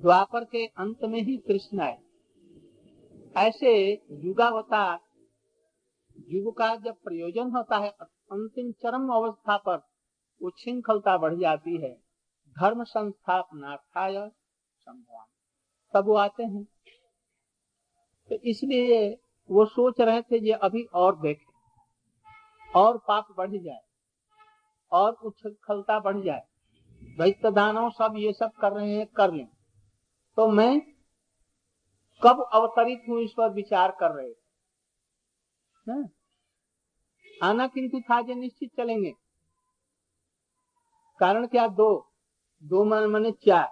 द्वापर 0.00 0.44
के 0.44 0.66
अंत 0.66 1.04
में 1.04 1.20
ही 1.22 1.36
कृष्ण 1.36 1.80
है 1.80 1.96
ऐसे 3.36 3.72
युगावतार 4.24 4.98
युग 6.28 6.56
का 6.56 6.74
जब 6.76 6.94
प्रयोजन 7.04 7.50
होता 7.50 7.76
है 7.76 7.90
अंतिम 8.32 8.72
चरम 8.72 9.08
अवस्था 9.08 9.56
पर 9.56 9.76
उच्छृंखलता 10.42 11.18
बढ़ 11.18 11.34
जाती 11.34 11.82
है। 11.82 12.02
धर्म 12.50 12.84
संभवान। 12.84 15.26
तब 15.94 16.06
वो 16.06 16.14
आते 16.14 16.42
हैं। 16.42 16.66
तो 18.28 18.34
इसलिए 18.34 19.20
वो 19.50 19.66
सोच 19.66 20.00
रहे 20.00 20.22
थे 20.22 20.46
ये 20.46 20.52
अभी 20.52 20.84
और 20.84 21.20
देखें। 21.20 21.52
और 22.74 22.98
पाप 22.98 23.28
बढ़ 23.36 23.50
जाए। 23.50 23.80
और 24.92 25.12
उच्छृंखलता 25.12 26.00
बढ़ 26.00 26.20
जाए। 26.20 26.42
दानव 27.50 27.90
सब 27.90 28.14
ये 28.16 28.32
सब 28.32 28.50
कर 28.60 28.72
रहे 28.72 28.96
हैं, 28.96 29.06
कर 29.06 29.32
लें। 29.32 29.48
तो 30.36 30.48
मैं 30.48 30.82
कब 32.22 32.50
अवतरित 32.52 33.02
हूँ 33.08 33.20
इस 33.20 33.30
पर 33.30 33.50
विचार 33.50 33.90
कर 33.90 34.10
रहे 34.10 34.32
थे 34.32 34.48
आना 37.42 37.66
किंतु 37.66 38.00
था 38.00 38.22
जो 38.22 38.34
निश्चित 38.34 38.76
चलेंगे। 38.76 39.12
कारण 41.20 41.46
क्या? 41.46 41.68
दो। 41.68 42.12
दो 42.62 42.84
मन 42.84 43.06
मने 43.06 43.32
चार। 43.32 43.68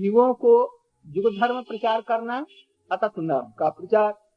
जीवों 0.00 0.34
को 0.34 0.80
युग 1.06 1.40
धर्म 1.40 1.62
प्रचार 1.62 2.02
करना 2.02 2.46
अतः 2.92 3.10
नर्म 3.18 3.52
का 3.52 3.70
प्रचार। 3.70 4.30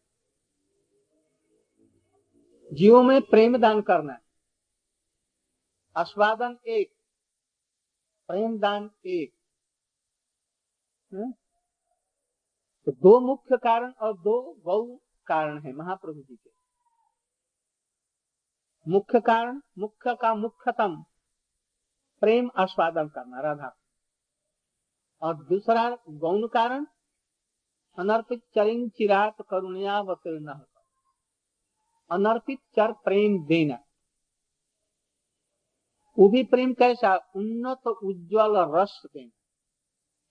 जीवों 2.74 3.04
में 3.04 3.22
प्रेम 3.22 3.58
दान 3.58 3.82
करना। 3.82 4.20
आस्वादन 5.98 6.58
एक। 6.68 6.94
प्रेम 8.28 8.60
दान 8.60 8.92
एक। 9.06 9.34
तो 12.86 12.92
दो 12.92 13.20
मुख्य 13.20 13.58
कारण 13.58 13.92
और 13.92 14.14
दो 14.14 14.54
गौ 14.54 14.96
कारण 15.28 15.62
है 15.62 15.74
महाप्रभु 15.74 16.22
जी 16.22 16.36
के। 16.36 16.53
मुख्य 18.88 19.20
कारण, 19.20 19.62
मुख्य 19.78 20.16
का 20.16 20.36
मुख्यतम 20.36 21.06
प्रेम 22.20 22.52
आस्वादन 22.58 23.08
करना, 23.08 23.42
राधा। 23.42 23.78
और 25.22 25.36
दूसरा 25.36 25.98
गौण 26.10 26.48
कारण, 26.48 26.86
अनर्पित 27.98 28.42
चरिंग 28.56 28.92
चिरात 28.92 29.36
करुणिया 29.50 30.02
वतीर्ण 30.02 30.54
अनर्पित 32.12 32.60
चर 32.76 32.92
प्रेम 32.92 33.46
देना। 33.46 33.78
वो 36.20 36.30
भी 36.30 36.44
प्रेम 36.44 36.74
कैसा? 36.74 37.16
उन्नत 37.16 37.88
उज्जवल 37.88 38.76
रस 38.76 39.02
प्रेम 39.12 39.32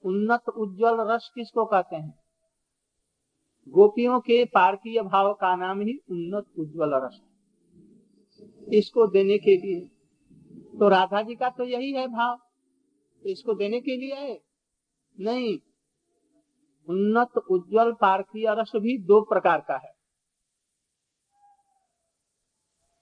उन्नत 0.04 0.48
उज्जवल 0.48 1.10
रस 1.10 1.32
किसको 1.34 1.64
कहते 1.64 1.96
हैं? 1.96 2.22
गोपियों 3.68 4.20
के 4.20 4.44
पार्कीय 4.44 5.02
भाव 5.02 5.34
का 5.34 5.56
नाम 5.56 5.80
ही 5.80 5.98
उन्नत 6.10 6.58
उज्जवल 6.58 6.94
रस। 6.94 7.32
इसको 8.68 9.07
देने 9.07 9.38
के 9.38 9.57
लिए। 9.57 9.81
तो 10.79 10.88
राधा 10.88 11.22
जी 11.22 11.35
का 11.35 11.48
तो 11.48 11.64
यही 11.64 11.92
है 11.92 12.07
भाव 12.07 12.37
तो 13.22 13.29
इसको 13.29 13.55
देने 13.55 13.81
के 13.81 13.96
लिए 13.96 14.14
है 14.14 14.42
नहीं। 15.20 15.59
उन्नत, 16.88 17.37
उज्जवल 17.51 17.92
पार्कीय 17.92 18.46
रस 18.48 18.72
भी 18.77 18.98
दो 18.98 19.20
प्रकार 19.20 19.61
का 19.61 19.77
है। 19.77 19.94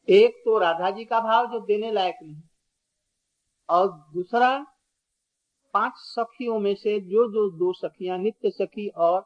एक 0.08 0.42
तो 0.44 0.58
राधा 0.58 0.90
जी 0.90 1.04
का 1.04 1.20
भाव 1.20 1.46
जो 1.46 1.60
देने 1.60 1.92
लायक 1.92 2.16
नहीं। 2.22 2.42
और 3.68 3.88
दूसरा, 4.14 4.66
पाँच 5.74 5.92
सखियों 5.96 6.58
में 6.58 6.74
से 6.74 7.00
जो 7.00 7.32
जो 7.32 7.50
दो 7.50 7.72
सखियाँ, 7.72 8.18
नित्य 8.18 8.50
सखी 8.50 8.88
और 8.88 9.20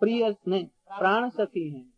प्रिय, 0.00 0.36
नहीं, 0.48 0.66
प्राण 0.66 1.30
सखी 1.30 1.70
हैं। 1.70 1.93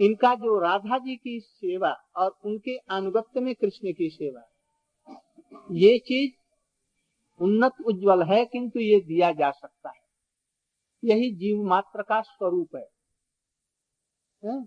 इनका 0.00 0.34
जो 0.34 0.58
राधा 0.58 0.98
जी 0.98 1.16
की 1.16 1.38
सेवा 1.40 1.90
और 2.16 2.36
उनके 2.44 2.76
अनुगत्य 2.90 3.40
में 3.40 3.54
कृष्ण 3.54 3.92
की 3.92 4.08
सेवा। 4.10 4.42
ये 5.72 5.98
चीज़ 5.98 6.32
उन्नत 7.40 7.80
उज्जवल 7.86 8.22
है 8.22 8.44
किंतु 8.44 8.80
ये 8.80 9.00
दिया 9.00 9.30
जा 9.32 9.50
सकता 9.50 9.88
है। 9.88 10.00
यही 11.04 11.30
जीव 11.36 11.62
मात्र 11.62 12.02
का 12.02 12.20
स्वरूप 12.20 12.76
है, 12.76 12.86
है? 14.42 14.64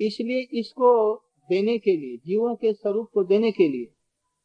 इसलिए 0.00 0.40
इसको 0.60 0.90
देने 1.48 1.78
के 1.78 1.96
लिए 1.96 2.16
जीवों 2.16 2.54
के 2.56 2.72
स्वरूप 2.72 3.10
को 3.14 3.24
देने 3.24 3.50
के 3.52 3.68
लिए 3.68 3.92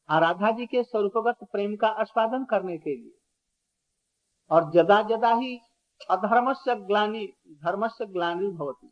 राधा 0.09 0.51
जी 0.51 0.65
के 0.65 0.83
स्वरूपगत 0.83 1.37
प्रेम 1.43 1.75
का 1.75 1.87
आस्वादन 2.01 2.45
करने 2.45 2.77
के 2.77 2.95
लिए 2.95 3.11
और 4.51 4.71
जदा 4.71 5.01
जदा 5.09 5.33
ही 5.35 5.57
अधर्म 6.09 6.51
से 6.53 6.75
ग्लानी 6.77 7.25
धर्म 7.63 7.87
से 7.87 8.05
ग्लानी 8.05 8.47
भवती। 8.47 8.87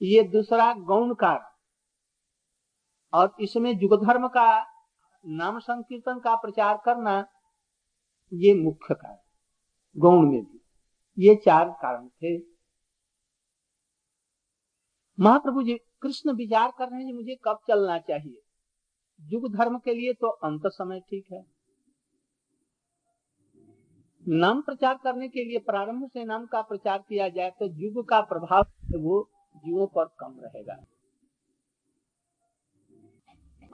ये 0.00 0.22
दूसरा 0.22 0.72
गौण 0.74 1.14
कारण 1.14 1.48
और 3.12 3.34
इसमें 3.40 3.70
युग 3.72 3.94
धर्म 4.04 4.26
का 4.28 4.46
नाम 5.24 5.58
संकीर्तन 5.58 6.18
का 6.18 6.34
प्रचार 6.36 6.80
करना 6.84 7.18
ये 8.32 8.54
मुख्य 8.54 8.94
कारण 8.94 9.18
गौण 9.96 10.30
में 10.30 10.42
भी। 10.42 10.60
ये 11.18 11.34
चार 11.36 11.70
कारण 11.82 12.08
थे। 12.08 12.36
महाप्रभु 15.18 15.62
जी, 15.62 15.74
कृष्ण 16.02 16.32
विचार 16.32 16.72
कर 16.78 16.88
रहे 16.88 17.04
हैं, 17.04 17.12
मुझे 17.12 17.36
कब 17.44 17.58
चलना 17.68 17.98
चाहिए? 17.98 18.40
युग 19.20 19.52
धर्म 19.54 19.78
के 19.78 19.94
लिए 19.94 20.12
तो 20.12 20.28
अंत 20.28 20.66
समय 20.66 21.00
ठीक 21.00 21.26
है। 21.32 21.44
नाम 24.26 24.60
प्रचार 24.62 24.98
करने 25.04 25.28
के 25.28 25.44
लिए 25.44 25.58
प्रारंभ 25.58 26.08
से 26.08 26.24
नाम 26.24 26.46
का 26.46 26.62
प्रचार 26.62 26.98
किया 26.98 27.28
जाए 27.28 27.50
तो 27.50 27.66
युग 27.76 28.08
का 28.08 28.20
प्रभाव 28.22 28.98
वो 28.98 29.20
जीवों 29.56 29.86
पर 29.86 30.04
कम 30.04 30.40
रहेगा। 30.40 30.84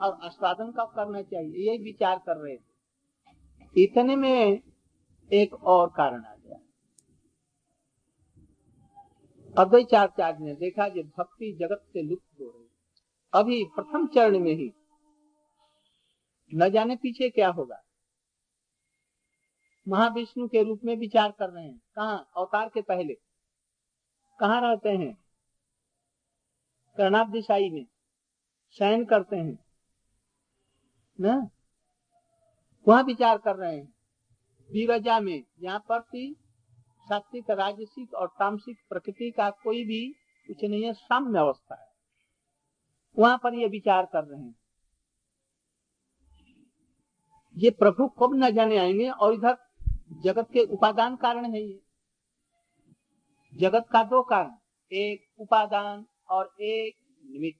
और 0.01 0.19
आस्वादन 0.23 0.71
कब 0.71 0.93
करना 0.95 1.21
चाहिए? 1.21 1.69
यही 1.69 1.77
विचार 1.77 2.19
कर 2.19 2.37
रहे 2.37 2.57
थे। 2.57 2.77
इतने 3.83 4.15
में 4.15 4.61
एक 5.33 5.53
और 5.53 5.93
कारण 5.97 6.23
आ 6.25 6.35
गया। 6.35 6.59
अद्वैचाचार्य 9.63 10.37
ने 10.39 10.55
देखा 10.55 10.89
कि 10.89 11.03
भक्ति 11.03 11.57
जगत 11.59 11.85
से 11.93 12.01
लुप्त 12.01 12.41
हो 12.41 12.45
रही 12.45 12.67
अभी 13.33 13.65
प्रथम 13.65 14.07
चरण 14.07 14.39
में 14.39 14.53
ही 14.53 14.73
न 16.55 16.69
जाने 16.69 16.95
पीछे 16.95 17.29
क्या 17.29 17.49
होगा। 17.49 17.83
महाविष्णु 19.87 20.47
के 20.47 20.63
रूप 20.63 20.79
में 20.83 20.95
विचार 20.95 21.31
कर 21.31 21.49
रहे 21.49 21.65
हैं। 21.65 21.81
कहा? 21.95 22.15
अवतार 22.15 22.69
के 22.69 22.81
पहले। 22.81 23.13
कहा 24.39 24.59
रहते 24.59 24.89
हैं? 24.89 25.26
कर्णाब 26.97 27.31
दिशाई 27.31 27.69
में 27.69 27.85
शयन 28.71 29.05
करते 29.05 29.35
हैं, 29.35 29.59
न? 31.21 31.49
वहाँ 32.87 33.03
विचार 33.03 33.37
कर 33.37 33.55
रहे 33.55 33.77
हैं। 33.77 33.93
विरजा 34.71 35.19
में 35.19 35.43
यहाँ 35.59 35.79
पर 35.89 35.99
भी 35.99 36.35
सात्विक, 37.01 37.49
राजसिक 37.49 38.13
और 38.13 38.27
तामसिक 38.27 38.77
प्रकृति 38.89 39.31
का 39.31 39.49
कोई 39.49 39.85
भी 39.85 40.07
कुछ 40.47 40.63
नहीं 40.63 40.83
है, 40.83 40.93
साम्य 40.93 41.39
अवस्था 41.39 41.75
है। 41.75 41.87
वहाँ 43.19 43.37
पर 43.37 43.53
ये 43.53 43.67
विचार 43.67 44.05
कर 44.05 44.23
रहे 44.23 44.41
हैं। 44.41 44.55
ये 47.57 47.69
प्रभु 47.69 48.07
कब 48.07 48.35
न 48.35 48.51
जाने 48.51 48.77
आएँगे 48.77 49.09
और 49.09 49.33
इधर 49.33 49.57
जगत 50.23 50.47
के 50.53 50.59
उपादान 50.59 51.15
कारण 51.15 51.53
है 51.53 51.61
ये। 51.61 51.81
जगत 53.55 53.85
का 53.91 54.03
दो 54.03 54.23
कारण, 54.23 54.51
एक 54.91 55.27
उपादान 55.39 56.05
और 56.29 56.55
एक 56.61 56.95
निमित्त। 57.23 57.59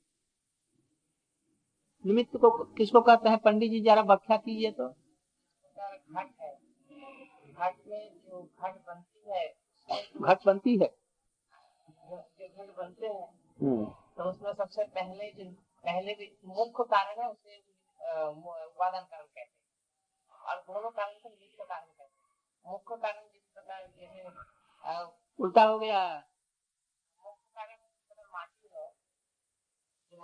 निमित्त 2.06 2.38
को 2.42 2.50
किसको 2.76 3.02
कहते 3.02 3.30
हैं? 3.30 3.38
पंडित 3.46 3.72
जी 3.72 3.80
जरा 3.84 4.02
व्याख्या 4.04 4.38
कीजिए 4.38 4.72
तो। 4.72 4.88
घट 4.88 6.34
है। 6.42 6.54
घट 7.54 7.76
में 7.88 8.04
जो 8.26 8.42
घट 8.44 8.76
बनती 8.88 9.32
है 9.32 9.48
घट 10.22 10.46
बनती 10.46 10.78
है? 10.78 10.88
जो 12.02 12.18
घट 12.48 12.76
बनते 12.78 13.08
हैं 13.08 13.28
तो 14.18 14.30
उसमें 14.30 14.54
सबसे 14.54 14.84
पहले 14.96 15.32
जो 15.34 15.50
पहले 15.86 16.14
भी 16.14 16.28
मुख्य 16.48 16.84
कारण 16.92 17.22
है 17.22 17.30
उसे 17.30 17.58
उपादान 18.00 19.04
कारण 19.04 19.26
कहते 19.26 19.40
हैं। 19.42 19.50
और 20.32 20.62
दोनों 20.68 20.90
कारण 20.92 21.20
को 21.20 21.30
निमित्त 21.30 21.62
कारण 21.62 21.86
कहते 21.86 22.04
हैं। 22.04 22.72
मुख्य 22.72 22.96
कारण 22.98 23.22
जिस 23.24 23.44
प्रकार 23.54 23.88
जैसे 24.00 24.24
उल्टा 25.40 25.64
हो 25.64 25.78
गया 25.80 26.02
मुख्य 27.20 27.50
कारण 27.56 27.76
जिस 27.76 27.98
प्रकार 28.08 28.26
माटी 28.34 28.70
है 28.76 28.88
जो 30.12 30.17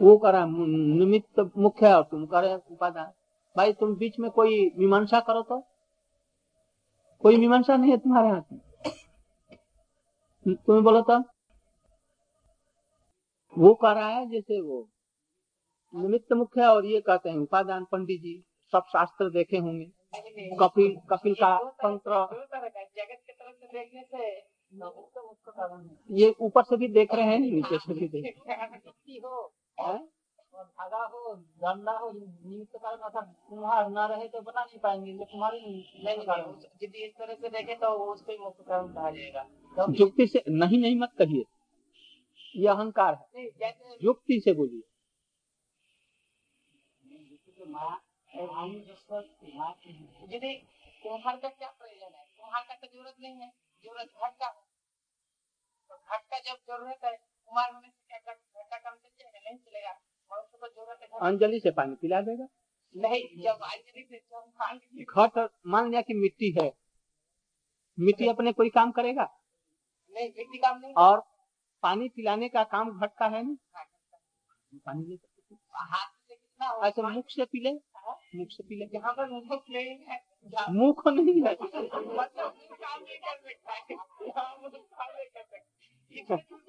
वो 0.00 0.16
करा 0.18 0.44
निमित्त 0.46 1.50
मुख्य 1.56 1.92
और 1.92 2.02
तुम 2.02 2.26
करे 2.26 2.54
उपादान। 2.54 3.12
भाई 3.56 3.72
तुम 3.72 3.94
बीच 3.96 4.18
में 4.18 4.30
कोई 4.30 4.70
मीमांसा 4.78 5.20
करो 5.20 5.42
तो? 5.42 5.60
कोई 7.22 7.36
मीमांसा 7.36 7.76
नहीं 7.76 7.90
है 7.90 7.96
तुम्हारे 7.96 8.28
हाथ 8.28 8.42
में? 8.52 8.60
तुम्हें 10.48 10.84
बोलो 10.84 11.00
तो 11.00 11.18
वो 13.58 13.74
कह 13.74 13.92
रहा 13.92 14.08
है 14.08 14.30
जैसे 14.30 14.60
वो। 14.60 14.88
निमित्त 15.94 16.32
मुख्य 16.32 16.66
और 16.66 16.86
ये 16.86 17.00
कहते 17.00 17.30
हैं 17.30 17.38
उपादान 17.38 17.84
पंडित 17.84 18.20
जी। 18.20 18.44
सब 18.72 18.82
शास्त्र 18.88 19.30
देखे 19.30 19.56
होंगे। 19.56 19.86
कपिल 20.56 20.96
कपिल 21.10 21.34
का 21.34 21.58
तंत्र। 21.70 22.24
जगत 22.96 23.20
के 23.26 23.32
तरफ़ 23.32 23.56
से 23.56 23.66
देखने 23.66 24.02
से 24.02 24.53
ये 26.10 26.34
ऊपर 26.40 26.62
से 26.62 26.76
भी 26.76 26.88
देख 26.88 27.14
रहे 27.14 27.24
हैं, 27.24 27.38
नीचे 27.38 27.78
से 27.78 27.94
भी 27.94 28.08
देख 28.08 28.38
कुम्हार 33.48 33.90
न 33.90 33.98
रहे 33.98 34.28
तो 34.28 34.40
बना 34.40 34.66
नहीं 34.94 35.18
कुम्हार 35.18 35.56
से 38.16 38.36
युक्ति 40.00 40.26
से 40.26 40.44
नहीं 40.48 40.78
नहीं 40.78 40.98
मत 40.98 41.12
कहिए। 41.18 41.44
ये 42.56 42.68
अहंकार 42.68 43.14
है। 43.14 43.44
युक्ति 44.02 44.40
से 44.40 44.52
बोलिए। 44.52 44.82
यदि 50.36 50.54
कुम्हार 51.02 51.36
का 51.36 51.48
क्या 51.48 51.68
प्रयोजन 51.68 52.14
है? 52.14 52.24
कुम्हार 52.40 52.62
का 52.68 52.74
तो 52.74 52.86
ज़रूरत 52.86 53.14
नहीं 53.20 53.36
है। 53.36 53.63
ज़रूरत 53.84 54.08
घट 54.18 54.36
का 54.38 54.46
है। 54.46 54.62
तो 55.90 55.96
घट 55.96 56.22
का 56.30 56.38
जब 56.40 56.56
ज़रूरत 56.68 57.04
है 57.04 57.16
कुम्हार 57.16 57.72
होने 57.74 57.88
से 57.88 58.18
क्या 58.18 58.34
घट 58.34 58.70
का 58.70 58.78
काम 58.78 58.94
चल? 58.94 59.08
जाएगा 59.10 59.40
नहीं 59.40 59.58
चलेगा। 59.58 59.92
मनुष्य 60.30 60.58
को 60.58 60.68
ज़रूरत 60.68 61.00
है 61.02 61.28
अंजलि 61.28 61.60
से 61.60 61.70
पानी 61.70 61.94
पिला 61.96 62.20
देगा। 62.28 62.46
नहीं 62.94 63.42
जब 63.42 63.62
आयतनिक 63.64 64.08
से 64.08 64.16
जब 64.16 64.50
पानी 64.58 65.04
घट 65.04 65.50
मान 65.66 65.90
लिया 65.90 66.00
कि 66.00 66.14
मिट्टी 66.14 66.50
है। 66.52 66.72
मिट्टी 67.98 68.28
अपने 68.28 68.52
कोई 68.52 68.70
काम 68.70 68.90
करेगा? 68.92 69.24
नहीं 70.14 70.28
मिट्टी 70.28 70.58
काम 70.58 70.78
नहीं। 70.78 70.94
और 70.98 71.22
पानी 71.82 72.08
पिलाने 72.08 72.48
का 72.48 72.62
काम 72.72 72.98
घट 73.00 73.10
का 73.18 73.26
है 73.26 73.42
नहीं? 73.42 73.56
पानी 74.86 75.04
ले 75.06 75.16
सकते 75.16 75.54
हाथ 75.74 76.06
से 76.28 76.34
कितना 76.34 76.68
हो 76.68 76.84
ऐसे 76.84 77.02
मुख 77.02 77.30
से 77.30 77.44
पी 77.44 77.60
ले 77.60 77.72
मुख 78.38 78.48
से 78.50 78.62
पी 78.62 78.76
ले 78.76 78.88
यहाँ 78.94 79.12
पर 79.12 79.28
मुख 79.30 79.64
नहीं 79.70 79.88
है। 80.46 80.50
जहाँ- 80.50 80.70
मुख 80.70 81.08
नहीं 81.08 81.42
है। 81.42 81.56
मतलब 82.14 82.54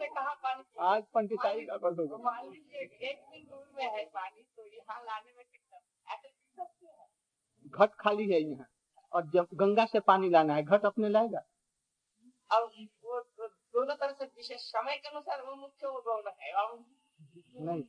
है 0.02 0.08
कहा 0.08 0.34
पानी 0.34 0.64
आज 0.80 1.04
पंडिताई 1.14 1.66
का 1.66 1.78
कर 1.78 1.94
दोगे 1.94 2.24
मान 2.24 2.50
लीजिए 2.50 2.80
एक 2.82 3.24
दिन 3.32 3.44
दूर 3.50 3.72
में 3.76 3.84
है 3.84 4.06
पानी 4.06 4.42
तो 4.42 4.66
यहाँ 4.66 5.04
लाने 5.04 5.34
में 5.38 5.46
हैं। 6.86 7.08
घट 7.68 7.90
खाली 8.00 8.32
है 8.32 8.42
यहाँ। 8.42 8.70
और 9.14 9.30
जब 9.30 9.48
गंगा 9.54 9.86
से 9.86 10.00
पानी 10.00 10.30
लाना 10.30 10.54
है 10.56 10.64
घट 10.64 10.86
अपने 10.86 11.10
लाएगा? 11.10 11.40
और 12.52 12.72
दोनों 13.50 13.96
तरह 13.96 14.12
से 14.12 14.26
विशेष 14.26 14.62
समय 14.62 14.98
के 14.98 15.08
अनुसार 15.08 15.42
वो 15.42 15.56
मुख्य 15.56 15.88
है। 16.42 16.54
और 16.54 16.86
नहीं। 17.56 17.84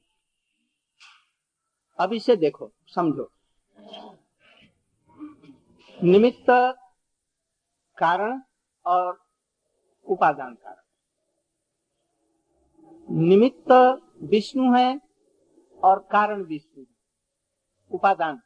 अब 2.00 2.12
इसे 2.12 2.36
देखो 2.36 2.72
समझो। 2.86 3.30
निमित्त 6.04 6.46
कारण 7.98 8.42
और 8.86 9.24
उपादान 10.04 10.54
कारण। 10.54 10.84
निमित्त 13.10 13.72
विष्णु 14.22 14.76
है 14.76 15.00
और 15.84 16.08
कारण 16.12 16.42
विष्णु 16.42 16.84
है। 16.84 16.96
उपादान। 17.90 18.40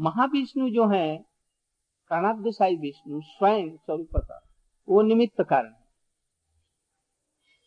महाविष्णु 0.00 0.70
जो 0.70 0.88
है 0.88 1.16
कर्णादेशाई 2.08 2.76
विष्णु 2.76 3.20
स्वयं 3.20 3.76
स्वरूपतः 3.76 4.40
वो 4.88 5.02
निमित्त 5.02 5.42
कारण 5.42 5.72
है। 5.72 5.84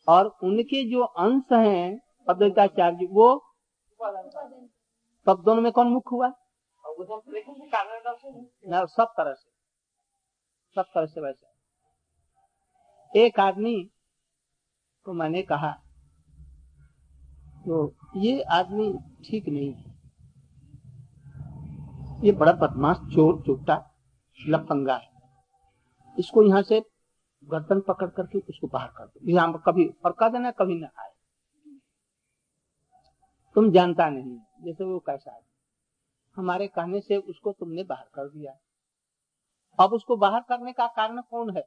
और 0.08 0.26
उनके 0.44 0.92
जो 0.92 1.04
अंश 1.04 1.44
हैं 1.52 2.02
अद्वैताचार्य 2.30 3.06
वो 3.06 3.56
तब 5.26 5.44
दोनों 5.44 5.62
में 5.62 5.72
कौन 5.72 5.88
मुख्य 5.88 6.10
हुआ? 6.12 6.47
ना, 8.70 8.86
सब 8.86 9.14
तरह 9.18 9.34
से। 9.34 9.50
सब 10.76 10.86
तरह 10.96 11.06
से 11.06 11.22
वैसे। 11.22 13.20
एक 13.26 13.40
आदमी 13.40 13.76
को 15.06 15.14
मैंने 15.14 15.42
कहा 15.42 15.72
तो 17.66 17.96
ये 18.16 18.42
आदमी 18.42 18.92
ठीक 19.26 19.48
नहीं 19.48 19.74
है। 19.74 19.96
ये 22.24 22.32
बड़ा 22.32 22.52
बदमाश, 22.52 22.98
चोर 23.16 23.42
चुट्टा 23.46 23.76
लफंगा 24.40 24.96
है। 24.96 25.10
इसको 26.18 26.44
यहाँ 26.44 26.62
से 26.62 26.80
गर्दन 27.44 27.82
पकड़ 27.82 28.10
करके 28.10 28.40
उसको 28.40 28.68
बाहर 28.68 28.88
कर 28.88 29.06
दो। 29.06 29.30
यहाँ 29.32 29.54
पर 29.54 29.60
कभी 29.62 29.86
और 30.06 30.12
कह 30.12 30.30
देना, 30.30 30.52
कभी 30.52 30.80
ना 30.80 30.88
आए। 31.00 31.12
तुम 33.56 33.72
जानता 33.72 34.10
नहीं 34.10 34.38
जैसे 34.62 34.84
वो 34.84 35.00
कैसा 35.00 35.32
है। 35.32 35.42
हमारे 36.38 36.68
कहने 36.68 37.00
से 37.02 37.18
उसको 37.18 37.52
तुमने 37.52 37.84
बाहर 37.84 38.06
कर 38.16 38.30
दिया। 38.30 38.52
अब 39.80 39.94
उसको 39.94 40.16
बाहर 40.18 40.42
करने 40.50 40.74
का 40.74 40.88
कारण 40.88 41.22
कौन 41.22 41.56
है? 41.58 41.64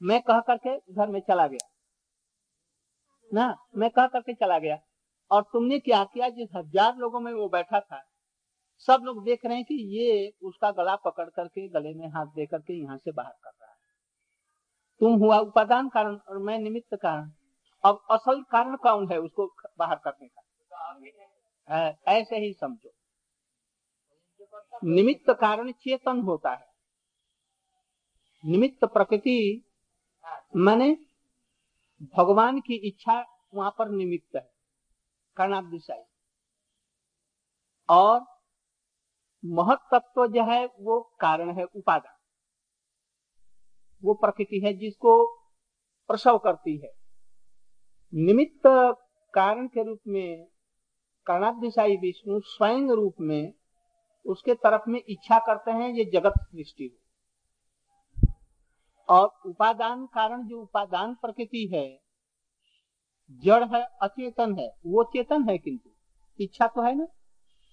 मैं 0.00 0.20
कह 0.22 0.40
करके 0.40 0.76
घर 0.76 1.08
में 1.08 1.20
चला 1.20 1.46
गया। 1.46 1.68
ना, 3.30 3.54
मैं 3.76 3.90
कह 3.90 4.06
करके 4.06 4.34
चला 4.34 4.58
गया। 4.58 4.78
और 5.30 5.42
तुमने 5.42 5.78
क्या 5.78 6.02
किया? 6.04 6.28
जिस 6.28 6.48
हज़ार 6.56 6.96
लोगों 6.96 7.20
में 7.20 7.32
वो 7.32 7.48
बैठा 7.48 7.80
था, 7.80 8.02
सब 8.88 9.02
लोग 9.04 9.22
देख 9.24 9.44
रहे 9.46 9.56
हैं 9.56 9.64
कि 9.64 9.74
ये 9.98 10.32
उसका 10.42 10.70
गला 10.70 10.96
पकड़ 10.96 11.28
करके 11.30 11.68
गले 11.68 11.94
में 11.94 12.08
हाथ 12.08 12.26
दे 12.26 12.46
करके 12.46 12.80
यहाँ 12.80 12.96
से 12.96 13.12
बाहर 13.12 13.32
कर 13.44 13.50
रहा 13.50 13.70
है। 13.70 13.76
तुम 15.00 15.18
हुआ 15.20 15.38
उपादान 15.40 15.88
कारण 15.88 16.16
और 16.18 16.38
मैं 16.38 16.58
निमित्त 16.58 16.94
कारण। 16.94 17.30
अब 17.84 18.00
असल 18.10 18.42
कारण 18.42 18.76
कौन 18.76 19.10
है 19.12 19.18
उसको 19.18 19.46
बाहर 19.78 20.00
करने 20.04 20.28
का? 20.28 21.88
ऐसे 22.08 22.36
ही 22.36 22.52
समझो। 22.52 22.90
निमित्त 24.84 25.30
कारण 25.30 25.72
चेतन 25.72 26.20
होता 26.20 26.52
है। 26.54 26.66
निमित्त 28.44 28.84
प्रकृति, 28.84 29.64
माने 30.56 30.96
भगवान 32.16 32.60
की 32.60 32.74
इच्छा 32.74 33.24
वहाँ 33.54 33.74
पर 33.78 33.88
निमित्त 33.88 34.36
है 34.36 34.52
कर्णादिशाई 35.36 36.02
और 37.88 38.20
महत्व 39.44 40.26
जो 40.26 40.44
है, 40.44 40.66
वो 40.66 41.00
कारण 41.20 41.56
है 41.56 41.64
उपादान। 41.64 42.16
वो 44.04 44.14
प्रकृति 44.14 44.60
है 44.60 44.72
जिसको 44.72 45.26
प्रसव 46.08 46.38
करती 46.38 46.76
है। 46.76 46.92
निमित्त 48.14 48.62
कारण 49.34 49.66
के 49.66 49.82
रूप 49.84 50.00
में 50.08 50.44
कर्णादिशाई 51.26 51.96
विष्णु 51.96 52.40
स्वयं 52.40 52.90
रूप 52.90 53.14
में 53.20 53.54
उसके 54.26 54.54
तरफ़ 54.54 54.82
में 54.88 55.02
इच्छा 55.08 55.38
करते 55.38 55.70
हैं 55.70 55.88
ये 55.88 56.04
जगत 56.04 56.34
सृष्टि 56.38 56.84
हो। 56.84 56.98
और 59.08 59.40
उपादान 59.46 60.06
कारण 60.06 60.46
जो 60.48 60.62
उपादान 60.62 61.14
प्रकृति 61.14 61.70
है, 61.74 62.00
जड़ 63.30 63.64
है, 63.64 63.82
अचेतन 64.02 64.58
है, 64.58 64.68
वो 64.86 65.04
चेतन 65.04 65.48
है 65.48 65.58
किंतु, 65.58 65.90
इच्छा 66.40 66.66
तो 66.66 66.82
है 66.82 66.94
ना? 66.94 67.06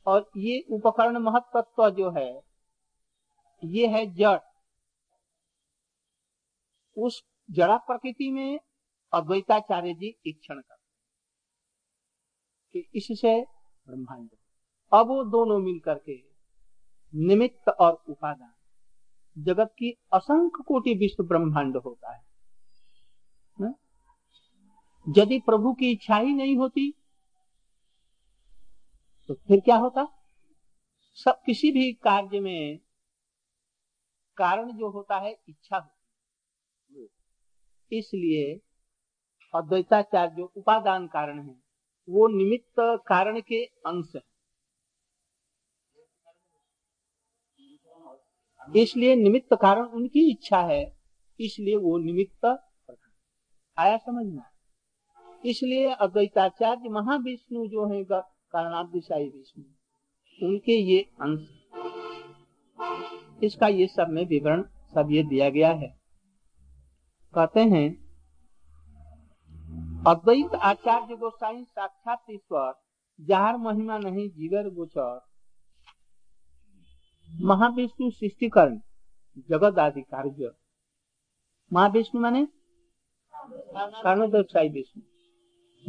और 0.08 0.30
ये 0.38 0.66
उपकरण 0.72 1.18
महत्व 1.18 1.90
जो 1.90 2.12
है, 2.12 2.42
ये 3.64 3.88
है 3.88 4.14
जड़। 4.14 4.40
उस 6.98 7.24
जड़ा 7.52 7.78
प्रकृति 7.78 8.32
में 8.32 8.60
अद्वैताचार्य 9.14 9.94
जी 9.94 10.20
इक्षण 10.26 10.60
करते 10.60 10.80
इससे 12.96 13.42
ब्रह्मांड। 13.88 14.30
अब 14.94 15.08
वो 15.08 15.24
दोनों 15.24 15.60
मिल 15.60 15.80
करके 15.80 16.29
निमित्त 17.14 17.70
और 17.70 18.04
उपादान। 18.10 19.44
जगत 19.44 19.74
की 19.80 19.92
असंख्य 20.14 20.64
कोटि 20.68 20.94
विश्व 20.94 21.24
ब्रह्मांड 21.24 21.78
होता 21.78 22.14
है। 22.14 22.24
यदि 25.08 25.40
प्रभु 25.40 25.74
की 25.74 25.92
इच्छा 25.92 26.18
ही 26.18 26.34
नहीं 26.34 26.56
होती 26.58 26.92
तो 29.30 29.34
फिर 29.34 29.60
क्या 29.60 29.76
होता? 29.76 30.06
सब 31.16 31.42
किसी 31.46 31.72
भी 31.72 31.92
कार्य 31.94 32.40
में 32.40 32.80
कारण 34.38 34.72
जो 34.72 34.90
होता 34.90 35.18
है, 35.18 35.32
इच्छा 35.50 35.78
होती 35.78 37.10
इसलिए 37.92 38.60
अद्वैताचार्य 39.56 40.36
जो 40.36 40.52
उपादान 40.56 41.08
कारण 41.08 41.40
है, 41.40 41.56
वो 42.10 42.28
निमित्त 42.28 42.76
कारण 43.08 43.40
के 43.42 43.64
अंश 43.66 44.12
है। 44.16 44.22
इसलिए 48.68 49.16
निमित्त 49.16 49.54
कारण 49.62 49.86
उनकी 49.90 50.30
इच्छा 50.32 50.62
है। 50.64 50.84
इसलिए 51.40 51.76
वो 51.78 51.98
निमित्त 51.98 52.46
आया 53.78 53.98
समझ 53.98 54.26
में 54.26 54.44
इसलिए 55.44 55.94
अद्वैताचार्य 55.96 56.90
महाविष्णु 56.90 57.66
जो 57.68 57.86
है 57.88 58.04
कारणादिशाई 58.04 59.24
विष्णु, 59.26 59.64
उनके 60.40 60.74
ये 60.74 61.00
अंश, 61.22 61.48
इसका 63.44 63.68
ये 63.68 63.88
सब 63.88 64.10
में 64.10 64.26
विवरण 64.26 64.64
सब 64.96 65.12
ये 65.12 65.24
दिया 65.24 65.50
गया 65.50 65.72
है। 65.72 65.88
कहते 67.34 67.60
हैं, 67.66 67.88
अद्वैत 70.08 70.56
आचार्य 70.56 71.16
गोसाई 71.16 71.64
साक्षात 71.64 72.26
ईश्वर, 72.32 72.74
जार 73.20 73.58
महिमा 73.58 73.98
नहीं, 73.98 74.30
जीवर 74.30 74.70
गोचर 74.70 75.20
महाविष्णु 77.36 78.12
सृष्टिकरण 78.12 78.80
जगत 79.50 79.80
आदि 79.80 80.02
कार्य 80.02 80.52
महाविष्णु 81.74 82.22
माने? 82.22 82.46
कारण 82.46 83.92
कारणोदय 83.92 84.70
विष्णु। 84.70 85.04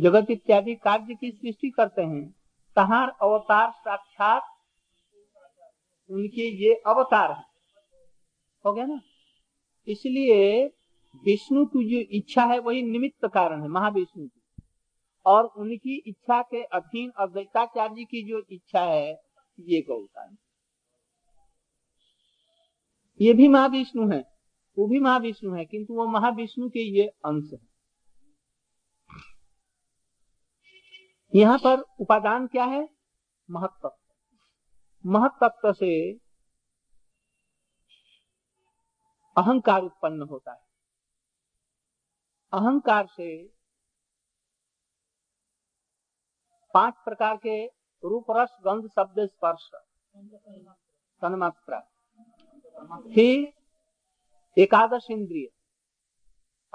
जगत 0.03 0.31
इत्यादि 0.31 0.75
कार्य 0.75 1.15
की 1.15 1.31
सृष्टि 1.31 1.71
करते 1.71 2.03
हैं। 2.03 2.35
तहार 2.77 3.09
अवतार 3.23 3.71
साक्षात 3.71 4.43
उनके 6.11 6.65
ये 6.65 6.75
अवतार 6.87 7.33
है। 7.33 7.45
हो 8.67 8.73
गया 8.73 8.87
ना? 8.87 9.01
इसलिए 9.89 10.67
विष्णु 11.25 11.67
की 11.67 11.91
जो 11.91 12.11
इच्छा 12.11 12.45
है, 12.45 12.59
वही 12.59 12.83
निमित्त 12.83 13.29
कारण 13.35 13.63
है, 13.63 13.69
महाविष्णु 13.69 14.27
की। 14.27 14.63
और 15.27 15.45
उनकी 15.45 16.03
इच्छा 16.07 16.43
के 16.43 16.63
अधीन 16.63 17.11
और 17.11 17.29
अद्वैताचार्य 17.29 18.05
की 18.05 18.29
जो 18.29 18.43
इच्छा 18.51 18.81
है, 18.81 19.23
ये 19.61 19.81
गौता 19.81 20.23
है 20.23 20.40
ये 23.21 23.33
भी 23.33 23.49
महाविष्णु 23.49 24.11
है, 24.13 24.21
वो 24.79 24.87
भी 24.89 25.01
महाविष्णु 25.01 25.55
है, 25.55 25.65
किंतु 25.65 25.95
वो 25.95 26.07
महाविष्णु 26.07 26.69
के 26.69 26.81
ये 26.81 27.07
अंश 27.07 27.51
है। 27.53 27.69
यहाँ 31.35 31.59
पर 31.59 31.81
उपादान 32.01 32.47
क्या 32.47 32.65
है? 32.65 32.89
महत्व 33.51 33.91
महत्व 35.07 35.73
से 35.73 36.13
अहंकार 39.37 39.83
उत्पन्न 39.83 40.23
होता 40.23 40.53
है। 40.53 40.65
अहंकार 42.53 43.07
से 43.07 43.47
पाँच 46.75 46.95
प्रकार 46.95 47.37
के 47.37 47.67
रूप 48.05 48.25
रस 48.31 48.57
गंध, 48.61 48.89
शब्द, 48.89 49.21
स्पर्श, 49.27 49.71
तन्मात्रा। 51.23 51.87
फिर 53.15 54.61
एकादश 54.61 55.07
इंद्रिय 55.11 55.49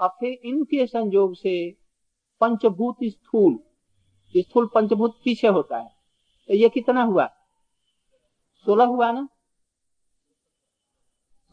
और 0.00 0.08
फिर 0.20 0.38
इनके 0.44 0.86
संयोग 0.86 1.34
से 1.36 1.54
पंचभूत 2.40 2.96
स्थूल 3.04 3.58
स्थूल 4.34 4.66
पंचभूत 4.74 5.18
पीछे 5.24 5.48
होता 5.48 5.78
है? 5.78 5.88
तो 6.48 6.54
ये 6.54 6.68
कितना 6.68 7.02
हुआ? 7.02 7.26
सोलह 8.66 8.84
हुआ 8.84 9.10
ना? 9.12 9.28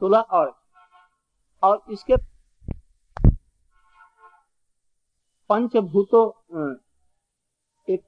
सोलह 0.02 0.20
और 0.20 0.54
और 1.64 1.82
इसके 1.92 2.16
पंचभूतों 5.50 6.28
एक 7.88 8.04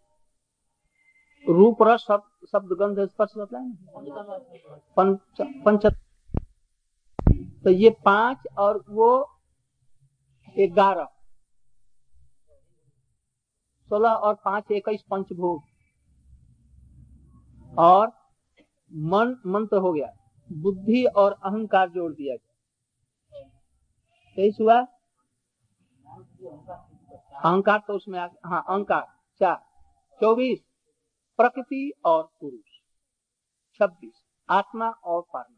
रूप 1.49 1.77
रस 1.81 2.05
शब्द 2.51 2.77
गंध 2.79 2.99
स्पर्श 3.09 3.33
है 3.37 3.71
पंच 4.97 5.19
पंच 5.65 5.85
तो 7.65 7.71
ये 7.71 7.89
पाँच 8.05 8.47
और 8.57 8.83
वो 8.89 9.07
ग्यारह। 10.57 11.07
सोलह 13.89 14.09
और 14.09 14.33
पाँच 14.35 14.71
इक्कीस 14.71 15.01
पंचभोग 15.01 15.63
और 17.79 18.07
मन 18.93 19.35
मंत्र 19.45 19.77
हो 19.77 19.93
गया। 19.93 20.11
बुद्धि 20.49 21.03
और 21.05 21.31
अहंकार 21.31 21.89
जोड़ 21.89 22.11
दिया 22.13 22.35
गया। 22.35 23.47
तेईस 24.37 24.57
हुआ? 24.61 24.79
अहंकार 27.45 27.79
तो 27.87 27.93
उसमें 27.93 28.19
आ 28.19 28.27
हाँ 28.45 28.63
अहंकार। 28.69 29.07
चार। 29.41 29.57
चौबीस। 30.21 30.59
प्रकृति 31.39 31.91
और 32.05 32.23
पुरुष। 32.41 32.79
छब्बीस। 33.79 34.21
आत्मा 34.49 34.89
और 34.89 35.21
पारमा 35.33 35.54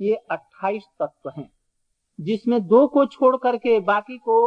ये 0.00 0.14
28 0.30 0.82
तत्व 1.02 1.30
हैं, 1.30 1.50
जिसमें 2.20 2.60
दो 2.66 2.86
को 2.88 3.06
छोड़ 3.06 3.36
करके 3.36 3.78
बाकी 3.80 4.18
को 4.18 4.38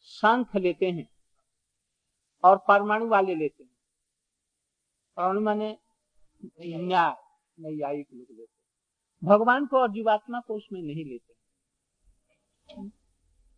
शांत 0.00 0.56
लेते 0.56 0.90
हैं 0.90 1.08
और 2.44 2.56
परमाणु 2.68 3.08
वाले 3.08 3.34
लेते 3.34 3.62
हैं। 3.64 3.76
परमाणु 5.16 5.40
माने 5.40 5.76
न्याय, 6.60 7.14
न्यायिक 7.58 8.06
लोग 8.12 8.26
लेते 8.30 9.26
भगवान 9.26 9.66
को 9.66 9.78
और 9.78 9.90
जीवात्मा 9.92 10.40
को 10.40 10.56
उसमें 10.56 10.80
नहीं 10.82 11.04
लेते 11.04 11.34